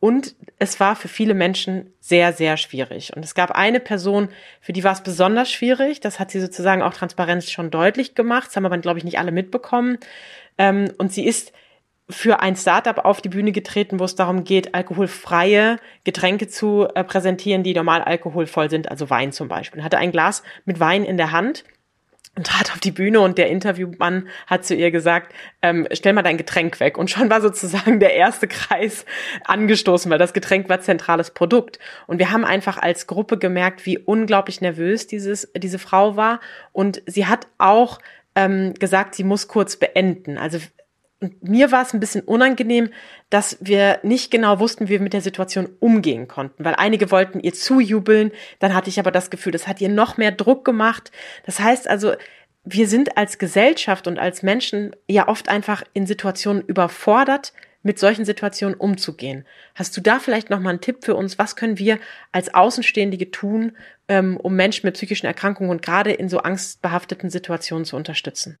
Und 0.00 0.36
es 0.60 0.78
war 0.78 0.94
für 0.94 1.08
viele 1.08 1.34
Menschen 1.34 1.92
sehr, 1.98 2.32
sehr 2.32 2.56
schwierig. 2.56 3.16
Und 3.16 3.24
es 3.24 3.34
gab 3.34 3.50
eine 3.50 3.80
Person, 3.80 4.28
für 4.60 4.72
die 4.72 4.84
war 4.84 4.92
es 4.92 5.02
besonders 5.02 5.50
schwierig. 5.50 6.00
Das 6.00 6.20
hat 6.20 6.30
sie 6.30 6.40
sozusagen 6.40 6.82
auch 6.82 6.94
Transparenz 6.94 7.50
schon 7.50 7.72
deutlich 7.72 8.14
gemacht. 8.14 8.46
Das 8.46 8.56
haben 8.56 8.66
aber, 8.66 8.78
glaube 8.78 8.98
ich, 8.98 9.04
nicht 9.04 9.18
alle 9.18 9.32
mitbekommen. 9.32 9.98
Ähm, 10.56 10.92
und 10.98 11.12
sie 11.12 11.26
ist 11.26 11.52
für 12.10 12.40
ein 12.40 12.56
Startup 12.56 12.98
auf 13.04 13.20
die 13.20 13.28
Bühne 13.28 13.52
getreten, 13.52 14.00
wo 14.00 14.04
es 14.04 14.14
darum 14.14 14.44
geht, 14.44 14.74
alkoholfreie 14.74 15.78
Getränke 16.04 16.48
zu 16.48 16.88
äh, 16.94 17.04
präsentieren, 17.04 17.62
die 17.62 17.74
normal 17.74 18.02
alkoholvoll 18.02 18.70
sind, 18.70 18.90
also 18.90 19.10
Wein 19.10 19.32
zum 19.32 19.48
Beispiel. 19.48 19.82
Hatte 19.82 19.98
ein 19.98 20.12
Glas 20.12 20.42
mit 20.64 20.80
Wein 20.80 21.04
in 21.04 21.18
der 21.18 21.32
Hand 21.32 21.64
und 22.38 22.46
trat 22.46 22.70
auf 22.70 22.78
die 22.78 22.92
Bühne 22.92 23.20
und 23.20 23.36
der 23.36 23.48
Interviewmann 23.48 24.28
hat 24.46 24.64
zu 24.64 24.74
ihr 24.74 24.90
gesagt, 24.90 25.34
ähm, 25.60 25.86
stell 25.92 26.12
mal 26.12 26.22
dein 26.22 26.36
Getränk 26.38 26.78
weg. 26.80 26.96
Und 26.96 27.10
schon 27.10 27.28
war 27.28 27.40
sozusagen 27.40 28.00
der 28.00 28.14
erste 28.14 28.46
Kreis 28.46 29.04
angestoßen, 29.44 30.10
weil 30.10 30.18
das 30.18 30.32
Getränk 30.32 30.68
war 30.68 30.80
zentrales 30.80 31.32
Produkt. 31.32 31.78
Und 32.06 32.20
wir 32.20 32.30
haben 32.30 32.44
einfach 32.44 32.78
als 32.78 33.06
Gruppe 33.06 33.38
gemerkt, 33.38 33.84
wie 33.86 33.98
unglaublich 33.98 34.60
nervös 34.60 35.06
dieses, 35.08 35.52
diese 35.56 35.80
Frau 35.80 36.16
war. 36.16 36.40
Und 36.72 37.02
sie 37.06 37.26
hat 37.26 37.48
auch 37.58 37.98
ähm, 38.34 38.72
gesagt, 38.74 39.16
sie 39.16 39.24
muss 39.24 39.48
kurz 39.48 39.76
beenden. 39.76 40.38
Also 40.38 40.58
und 41.20 41.42
mir 41.42 41.72
war 41.72 41.82
es 41.82 41.92
ein 41.92 42.00
bisschen 42.00 42.22
unangenehm, 42.22 42.90
dass 43.28 43.58
wir 43.60 43.98
nicht 44.02 44.30
genau 44.30 44.60
wussten, 44.60 44.86
wie 44.86 44.92
wir 44.92 45.00
mit 45.00 45.12
der 45.12 45.20
Situation 45.20 45.68
umgehen 45.80 46.28
konnten, 46.28 46.64
weil 46.64 46.74
einige 46.76 47.10
wollten 47.10 47.40
ihr 47.40 47.54
zujubeln, 47.54 48.30
dann 48.60 48.74
hatte 48.74 48.88
ich 48.88 49.00
aber 49.00 49.10
das 49.10 49.30
Gefühl, 49.30 49.52
das 49.52 49.66
hat 49.66 49.80
ihr 49.80 49.88
noch 49.88 50.16
mehr 50.16 50.30
Druck 50.30 50.64
gemacht. 50.64 51.10
Das 51.44 51.58
heißt 51.58 51.88
also, 51.88 52.14
wir 52.64 52.86
sind 52.86 53.16
als 53.16 53.38
Gesellschaft 53.38 54.06
und 54.06 54.18
als 54.18 54.42
Menschen 54.42 54.94
ja 55.08 55.26
oft 55.28 55.48
einfach 55.48 55.82
in 55.92 56.06
Situationen 56.06 56.62
überfordert, 56.62 57.52
mit 57.82 57.98
solchen 57.98 58.24
Situationen 58.24 58.76
umzugehen. 58.76 59.46
Hast 59.74 59.96
du 59.96 60.00
da 60.00 60.18
vielleicht 60.18 60.50
noch 60.50 60.60
mal 60.60 60.70
einen 60.70 60.80
Tipp 60.80 61.04
für 61.04 61.14
uns? 61.14 61.38
Was 61.38 61.56
können 61.56 61.78
wir 61.78 61.98
als 62.32 62.52
Außenstehende 62.52 63.30
tun, 63.30 63.76
ähm, 64.08 64.36
um 64.36 64.54
Menschen 64.54 64.86
mit 64.86 64.94
psychischen 64.94 65.26
Erkrankungen 65.26 65.70
und 65.70 65.82
gerade 65.82 66.12
in 66.12 66.28
so 66.28 66.38
angstbehafteten 66.38 67.30
Situationen 67.30 67.84
zu 67.84 67.96
unterstützen? 67.96 68.58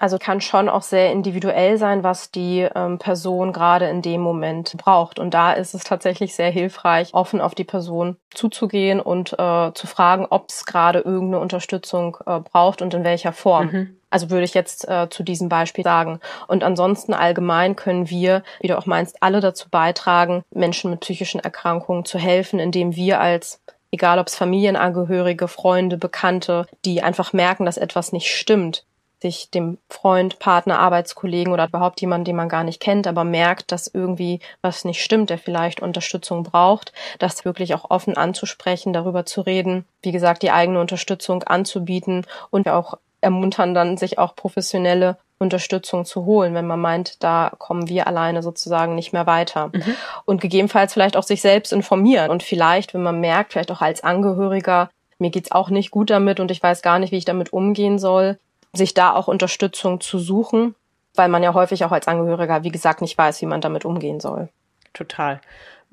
Also 0.00 0.16
kann 0.18 0.40
schon 0.40 0.70
auch 0.70 0.80
sehr 0.80 1.12
individuell 1.12 1.76
sein, 1.76 2.02
was 2.02 2.30
die 2.30 2.66
ähm, 2.74 2.98
Person 2.98 3.52
gerade 3.52 3.86
in 3.90 4.00
dem 4.00 4.22
Moment 4.22 4.74
braucht. 4.78 5.18
Und 5.18 5.34
da 5.34 5.52
ist 5.52 5.74
es 5.74 5.84
tatsächlich 5.84 6.34
sehr 6.34 6.50
hilfreich, 6.50 7.12
offen 7.12 7.42
auf 7.42 7.54
die 7.54 7.64
Person 7.64 8.16
zuzugehen 8.30 8.98
und 8.98 9.34
äh, 9.34 9.72
zu 9.74 9.86
fragen, 9.86 10.26
ob 10.30 10.48
es 10.48 10.64
gerade 10.64 11.00
irgendeine 11.00 11.42
Unterstützung 11.42 12.16
äh, 12.24 12.40
braucht 12.40 12.80
und 12.80 12.94
in 12.94 13.04
welcher 13.04 13.34
Form. 13.34 13.66
Mhm. 13.66 13.96
Also 14.08 14.30
würde 14.30 14.44
ich 14.44 14.54
jetzt 14.54 14.88
äh, 14.88 15.08
zu 15.10 15.22
diesem 15.22 15.50
Beispiel 15.50 15.84
sagen. 15.84 16.18
Und 16.48 16.64
ansonsten 16.64 17.12
allgemein 17.12 17.76
können 17.76 18.08
wir, 18.08 18.42
wie 18.60 18.68
du 18.68 18.78
auch 18.78 18.86
meinst, 18.86 19.22
alle 19.22 19.40
dazu 19.40 19.68
beitragen, 19.68 20.44
Menschen 20.50 20.90
mit 20.90 21.00
psychischen 21.00 21.40
Erkrankungen 21.40 22.06
zu 22.06 22.18
helfen, 22.18 22.58
indem 22.58 22.96
wir 22.96 23.20
als 23.20 23.60
egal 23.92 24.18
ob 24.18 24.28
es 24.28 24.36
Familienangehörige, 24.36 25.48
Freunde, 25.48 25.96
Bekannte, 25.96 26.66
die 26.84 27.02
einfach 27.02 27.32
merken, 27.32 27.66
dass 27.66 27.76
etwas 27.76 28.12
nicht 28.12 28.28
stimmt, 28.28 28.84
sich 29.20 29.50
dem 29.50 29.78
Freund, 29.88 30.38
Partner, 30.38 30.78
Arbeitskollegen 30.78 31.52
oder 31.52 31.68
überhaupt 31.68 32.00
jemanden, 32.00 32.24
den 32.24 32.36
man 32.36 32.48
gar 32.48 32.64
nicht 32.64 32.80
kennt, 32.80 33.06
aber 33.06 33.24
merkt, 33.24 33.70
dass 33.70 33.86
irgendwie 33.86 34.40
was 34.62 34.84
nicht 34.84 35.02
stimmt, 35.02 35.30
der 35.30 35.38
vielleicht 35.38 35.80
Unterstützung 35.80 36.42
braucht, 36.42 36.92
das 37.18 37.44
wirklich 37.44 37.74
auch 37.74 37.90
offen 37.90 38.16
anzusprechen, 38.16 38.92
darüber 38.92 39.26
zu 39.26 39.42
reden, 39.42 39.84
wie 40.02 40.12
gesagt, 40.12 40.42
die 40.42 40.50
eigene 40.50 40.80
Unterstützung 40.80 41.42
anzubieten 41.42 42.26
und 42.50 42.68
auch 42.68 42.94
ermuntern 43.20 43.74
dann, 43.74 43.98
sich 43.98 44.18
auch 44.18 44.34
professionelle 44.34 45.18
Unterstützung 45.38 46.04
zu 46.04 46.26
holen, 46.26 46.54
wenn 46.54 46.66
man 46.66 46.80
meint, 46.80 47.22
da 47.22 47.52
kommen 47.58 47.88
wir 47.88 48.06
alleine 48.06 48.42
sozusagen 48.42 48.94
nicht 48.94 49.12
mehr 49.12 49.26
weiter. 49.26 49.70
Mhm. 49.72 49.94
Und 50.26 50.40
gegebenenfalls 50.40 50.92
vielleicht 50.92 51.16
auch 51.16 51.22
sich 51.22 51.40
selbst 51.40 51.72
informieren 51.72 52.30
und 52.30 52.42
vielleicht, 52.42 52.92
wenn 52.92 53.02
man 53.02 53.20
merkt, 53.20 53.52
vielleicht 53.52 53.72
auch 53.72 53.80
als 53.80 54.02
Angehöriger, 54.02 54.90
mir 55.18 55.30
geht's 55.30 55.52
auch 55.52 55.70
nicht 55.70 55.90
gut 55.90 56.10
damit 56.10 56.40
und 56.40 56.50
ich 56.50 56.62
weiß 56.62 56.82
gar 56.82 56.98
nicht, 56.98 57.10
wie 57.10 57.18
ich 57.18 57.24
damit 57.24 57.52
umgehen 57.52 57.98
soll, 57.98 58.38
sich 58.72 58.94
da 58.94 59.14
auch 59.14 59.28
Unterstützung 59.28 60.00
zu 60.00 60.18
suchen, 60.18 60.74
weil 61.14 61.28
man 61.28 61.42
ja 61.42 61.54
häufig 61.54 61.84
auch 61.84 61.92
als 61.92 62.08
Angehöriger, 62.08 62.62
wie 62.64 62.70
gesagt, 62.70 63.00
nicht 63.00 63.18
weiß, 63.18 63.40
wie 63.42 63.46
man 63.46 63.60
damit 63.60 63.84
umgehen 63.84 64.20
soll. 64.20 64.48
Total. 64.92 65.40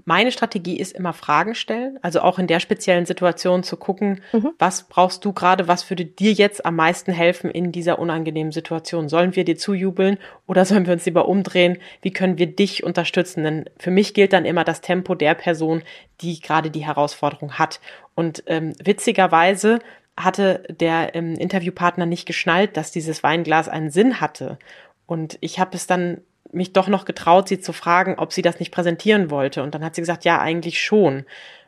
Meine 0.06 0.32
Strategie 0.32 0.78
ist 0.78 0.94
immer 0.94 1.12
Fragen 1.12 1.56
stellen, 1.56 1.98
also 2.04 2.22
auch 2.22 2.38
in 2.38 2.46
der 2.46 2.60
speziellen 2.60 3.08
Situation 3.08 3.64
zu 3.64 3.78
gucken, 3.78 4.22
mhm. 4.32 4.52
was 4.60 4.84
brauchst 4.84 5.26
du 5.26 5.34
gerade, 5.34 5.68
was 5.68 5.90
würde 5.90 6.06
dir 6.06 6.34
jetzt 6.34 6.66
am 6.66 6.76
meisten 6.76 7.12
helfen 7.12 7.50
in 7.50 7.72
dieser 7.72 7.98
unangenehmen 7.98 8.52
Situation? 8.52 9.10
Sollen 9.10 9.36
wir 9.36 9.44
dir 9.44 9.58
zujubeln 9.58 10.20
oder 10.46 10.66
sollen 10.66 10.86
wir 10.86 10.94
uns 10.94 11.06
lieber 11.06 11.28
umdrehen? 11.28 11.80
Wie 12.02 12.12
können 12.12 12.38
wir 12.38 12.46
dich 12.48 12.84
unterstützen? 12.84 13.44
Denn 13.44 13.70
für 13.78 13.92
mich 13.92 14.14
gilt 14.14 14.34
dann 14.34 14.46
immer 14.46 14.64
das 14.64 14.82
Tempo 14.82 15.16
der 15.16 15.34
Person, 15.34 15.82
die 16.22 16.40
gerade 16.40 16.70
die 16.70 16.86
Herausforderung 16.86 17.54
hat. 17.54 17.80
Und 18.14 18.44
ähm, 18.46 18.74
witzigerweise 18.84 19.80
hatte 20.18 20.64
der 20.70 21.16
ähm, 21.16 21.36
Interviewpartner 21.36 22.06
nicht 22.06 22.26
geschnallt, 22.26 22.76
dass 22.76 22.92
dieses 22.92 23.24
Weinglas 23.24 23.70
einen 23.70 23.92
Sinn 23.92 24.20
hatte. 24.20 24.58
Und 25.06 25.38
ich 25.42 25.60
habe 25.60 25.78
es 25.78 25.88
dann 25.88 26.22
mich 26.52 26.74
doch 26.74 26.88
noch 26.88 27.06
getraut, 27.06 27.48
sie 27.48 27.60
zu 27.60 27.72
fragen, 27.72 28.16
ob 28.18 28.34
sie 28.34 28.42
das 28.42 28.60
nicht 28.60 28.72
präsentieren 28.72 29.30
wollte. 29.30 29.64
Und 29.64 29.76
dann 29.76 29.84
hat 29.84 29.96
sie 29.96 30.02
gesagt, 30.02 30.26
ja, 30.26 30.40
eigentlich 30.40 30.82
schon. 30.82 31.26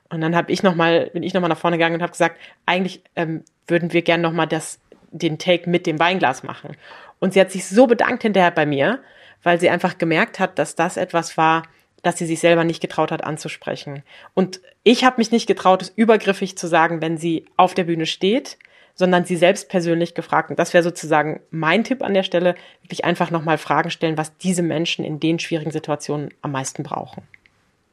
Und 0.09 0.21
dann 0.21 0.35
habe 0.35 0.51
ich 0.51 0.63
noch 0.63 0.75
mal, 0.75 1.09
bin 1.13 1.23
ich 1.23 1.33
noch 1.33 1.41
mal 1.41 1.47
nach 1.47 1.57
vorne 1.57 1.77
gegangen 1.77 1.95
und 1.95 2.01
habe 2.01 2.11
gesagt, 2.11 2.39
eigentlich 2.65 3.03
ähm, 3.15 3.43
würden 3.67 3.93
wir 3.93 4.01
gern 4.01 4.21
noch 4.21 4.33
mal 4.33 4.47
das, 4.47 4.79
den 5.11 5.37
Take 5.37 5.69
mit 5.69 5.85
dem 5.85 5.99
Weinglas 5.99 6.43
machen. 6.43 6.75
Und 7.19 7.33
sie 7.33 7.41
hat 7.41 7.51
sich 7.51 7.67
so 7.67 7.85
bedankt 7.85 8.23
hinterher 8.23 8.51
bei 8.51 8.65
mir, 8.65 8.99
weil 9.43 9.59
sie 9.59 9.69
einfach 9.69 9.97
gemerkt 9.97 10.39
hat, 10.39 10.57
dass 10.57 10.75
das 10.75 10.97
etwas 10.97 11.37
war, 11.37 11.63
dass 12.03 12.17
sie 12.17 12.25
sich 12.25 12.39
selber 12.39 12.63
nicht 12.63 12.81
getraut 12.81 13.11
hat 13.11 13.23
anzusprechen. 13.23 14.03
Und 14.33 14.61
ich 14.83 15.03
habe 15.03 15.17
mich 15.17 15.31
nicht 15.31 15.47
getraut, 15.47 15.81
es 15.81 15.89
übergriffig 15.89 16.57
zu 16.57 16.67
sagen, 16.67 17.01
wenn 17.01 17.17
sie 17.17 17.45
auf 17.57 17.73
der 17.73 17.83
Bühne 17.83 18.05
steht, 18.05 18.57
sondern 18.95 19.23
sie 19.23 19.37
selbst 19.37 19.69
persönlich 19.69 20.13
gefragt. 20.13 20.49
Und 20.49 20.59
das 20.59 20.73
wäre 20.73 20.83
sozusagen 20.83 21.39
mein 21.51 21.85
Tipp 21.85 22.03
an 22.03 22.13
der 22.13 22.23
Stelle, 22.23 22.55
wirklich 22.81 23.05
einfach 23.05 23.31
nochmal 23.31 23.57
Fragen 23.57 23.91
stellen, 23.91 24.17
was 24.17 24.35
diese 24.37 24.61
Menschen 24.61 25.05
in 25.05 25.19
den 25.19 25.39
schwierigen 25.39 25.71
Situationen 25.71 26.33
am 26.41 26.51
meisten 26.51 26.83
brauchen. 26.83 27.23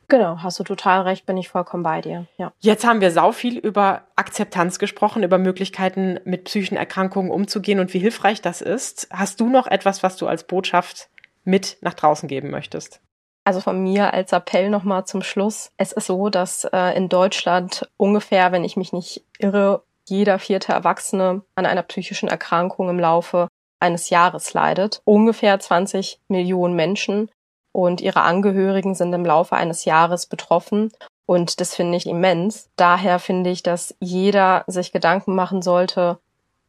Genau, 0.08 0.38
hast 0.42 0.58
du 0.58 0.64
total 0.64 1.02
recht, 1.02 1.26
bin 1.26 1.36
ich 1.36 1.48
vollkommen 1.48 1.82
bei 1.82 2.00
dir. 2.00 2.26
Ja. 2.38 2.52
Jetzt 2.60 2.84
haben 2.86 3.00
wir 3.00 3.10
sau 3.10 3.32
viel 3.32 3.58
über 3.58 4.02
Akzeptanz 4.14 4.78
gesprochen, 4.78 5.24
über 5.24 5.38
Möglichkeiten 5.38 6.20
mit 6.24 6.44
psychischen 6.44 6.76
Erkrankungen 6.76 7.30
umzugehen 7.30 7.80
und 7.80 7.92
wie 7.92 7.98
hilfreich 7.98 8.40
das 8.40 8.60
ist. 8.60 9.08
Hast 9.10 9.40
du 9.40 9.48
noch 9.48 9.66
etwas, 9.66 10.02
was 10.02 10.16
du 10.16 10.28
als 10.28 10.44
Botschaft 10.44 11.08
mit 11.44 11.78
nach 11.80 11.94
draußen 11.94 12.28
geben 12.28 12.50
möchtest? 12.50 13.00
Also 13.46 13.60
von 13.60 13.80
mir 13.80 14.12
als 14.12 14.32
Appell 14.32 14.70
nochmal 14.70 15.04
zum 15.04 15.22
Schluss. 15.22 15.70
Es 15.76 15.92
ist 15.92 16.06
so, 16.06 16.30
dass 16.30 16.64
äh, 16.64 16.96
in 16.96 17.08
Deutschland 17.08 17.88
ungefähr, 17.96 18.50
wenn 18.50 18.64
ich 18.64 18.76
mich 18.76 18.92
nicht 18.92 19.22
irre, 19.38 19.84
jeder 20.08 20.40
vierte 20.40 20.72
Erwachsene 20.72 21.42
an 21.54 21.64
einer 21.64 21.84
psychischen 21.84 22.28
Erkrankung 22.28 22.88
im 22.88 22.98
Laufe 22.98 23.46
eines 23.78 24.10
Jahres 24.10 24.52
leidet. 24.52 25.00
Ungefähr 25.04 25.60
20 25.60 26.18
Millionen 26.26 26.74
Menschen 26.74 27.30
und 27.70 28.00
ihre 28.00 28.22
Angehörigen 28.22 28.96
sind 28.96 29.12
im 29.12 29.24
Laufe 29.24 29.54
eines 29.54 29.84
Jahres 29.84 30.26
betroffen. 30.26 30.90
Und 31.24 31.60
das 31.60 31.72
finde 31.72 31.98
ich 31.98 32.08
immens. 32.08 32.68
Daher 32.74 33.20
finde 33.20 33.50
ich, 33.50 33.62
dass 33.62 33.94
jeder 34.00 34.64
sich 34.66 34.90
Gedanken 34.90 35.36
machen 35.36 35.62
sollte, 35.62 36.18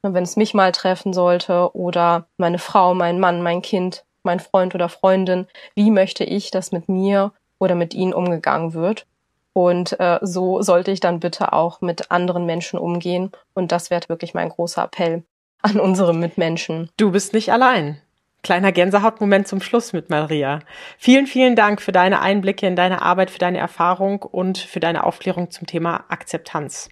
wenn 0.03 0.23
es 0.23 0.35
mich 0.35 0.53
mal 0.53 0.71
treffen 0.73 1.11
sollte 1.11 1.75
oder 1.75 2.27
meine 2.37 2.59
Frau, 2.59 2.93
mein 2.93 3.19
Mann, 3.19 3.41
mein 3.41 3.63
Kind, 3.63 4.03
mein 4.23 4.39
Freund 4.39 4.75
oder 4.75 4.89
Freundin, 4.89 5.47
wie 5.75 5.91
möchte 5.91 6.23
ich, 6.23 6.51
dass 6.51 6.71
mit 6.71 6.89
mir 6.89 7.31
oder 7.59 7.75
mit 7.75 7.93
ihnen 7.93 8.13
umgegangen 8.13 8.73
wird. 8.73 9.05
Und 9.53 9.99
äh, 9.99 10.19
so 10.21 10.61
sollte 10.61 10.91
ich 10.91 10.99
dann 10.99 11.19
bitte 11.19 11.51
auch 11.53 11.81
mit 11.81 12.11
anderen 12.11 12.45
Menschen 12.45 12.77
umgehen. 12.77 13.31
Und 13.55 13.71
das 13.71 13.89
wäre 13.89 14.07
wirklich 14.07 14.35
mein 14.35 14.49
großer 14.49 14.83
Appell 14.83 15.23
an 15.63 15.79
unsere 15.79 16.13
Mitmenschen. 16.13 16.89
Du 16.97 17.11
bist 17.11 17.33
nicht 17.33 17.51
allein. 17.51 17.99
Kleiner 18.43 18.71
Gänsehautmoment 18.71 19.47
zum 19.47 19.61
Schluss 19.61 19.93
mit 19.93 20.09
Maria. 20.09 20.59
Vielen, 20.99 21.25
vielen 21.25 21.55
Dank 21.55 21.81
für 21.81 21.91
deine 21.91 22.21
Einblicke 22.21 22.67
in 22.67 22.75
deine 22.75 23.01
Arbeit, 23.01 23.31
für 23.31 23.39
deine 23.39 23.57
Erfahrung 23.57 24.21
und 24.21 24.59
für 24.59 24.79
deine 24.79 25.03
Aufklärung 25.03 25.49
zum 25.49 25.65
Thema 25.65 26.05
Akzeptanz. 26.07 26.89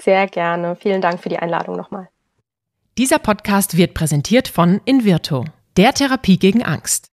Sehr 0.00 0.26
gerne. 0.28 0.76
Vielen 0.76 1.00
Dank 1.00 1.20
für 1.20 1.28
die 1.28 1.38
Einladung 1.38 1.76
nochmal. 1.76 2.08
Dieser 2.96 3.18
Podcast 3.18 3.76
wird 3.76 3.92
präsentiert 3.92 4.46
von 4.46 4.80
Invirto 4.84 5.44
der 5.76 5.92
Therapie 5.94 6.38
gegen 6.38 6.62
Angst. 6.62 7.08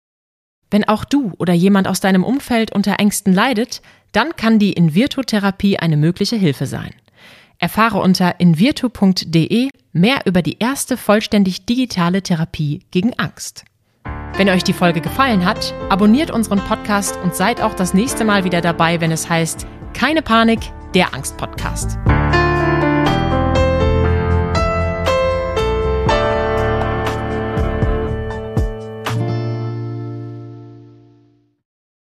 Wenn 0.70 0.88
auch 0.88 1.06
du 1.06 1.34
oder 1.38 1.54
jemand 1.54 1.88
aus 1.88 2.00
deinem 2.00 2.24
Umfeld 2.24 2.74
unter 2.74 3.00
Ängsten 3.00 3.34
leidet, 3.34 3.82
dann 4.12 4.36
kann 4.36 4.60
die 4.60 4.74
Invirtu-Therapie 4.74 5.80
eine 5.80 5.98
mögliche 5.98 6.36
Hilfe 6.36 6.66
sein. 6.66 6.94
Erfahre 7.60 8.00
unter 8.00 8.40
invirtu.de 8.40 9.70
mehr 9.92 10.22
über 10.26 10.42
die 10.42 10.60
erste 10.60 10.98
vollständig 10.98 11.66
digitale 11.66 12.22
Therapie 12.22 12.82
gegen 12.92 13.18
Angst. 13.18 13.66
Wenn 14.36 14.50
euch 14.50 14.64
die 14.64 14.74
Folge 14.74 15.02
gefallen 15.02 15.46
hat, 15.46 15.74
abonniert 15.90 16.30
unseren 16.30 16.60
Podcast 16.60 17.18
und 17.24 17.34
seid 17.34 17.62
auch 17.62 17.74
das 17.74 17.94
nächste 17.94 18.24
Mal 18.24 18.44
wieder 18.44 18.62
dabei, 18.62 19.02
wenn 19.02 19.12
es 19.12 19.28
heißt 19.28 19.66
Keine 19.94 20.22
Panik, 20.22 20.60
der 20.94 21.14
Angst-Podcast. 21.16 21.98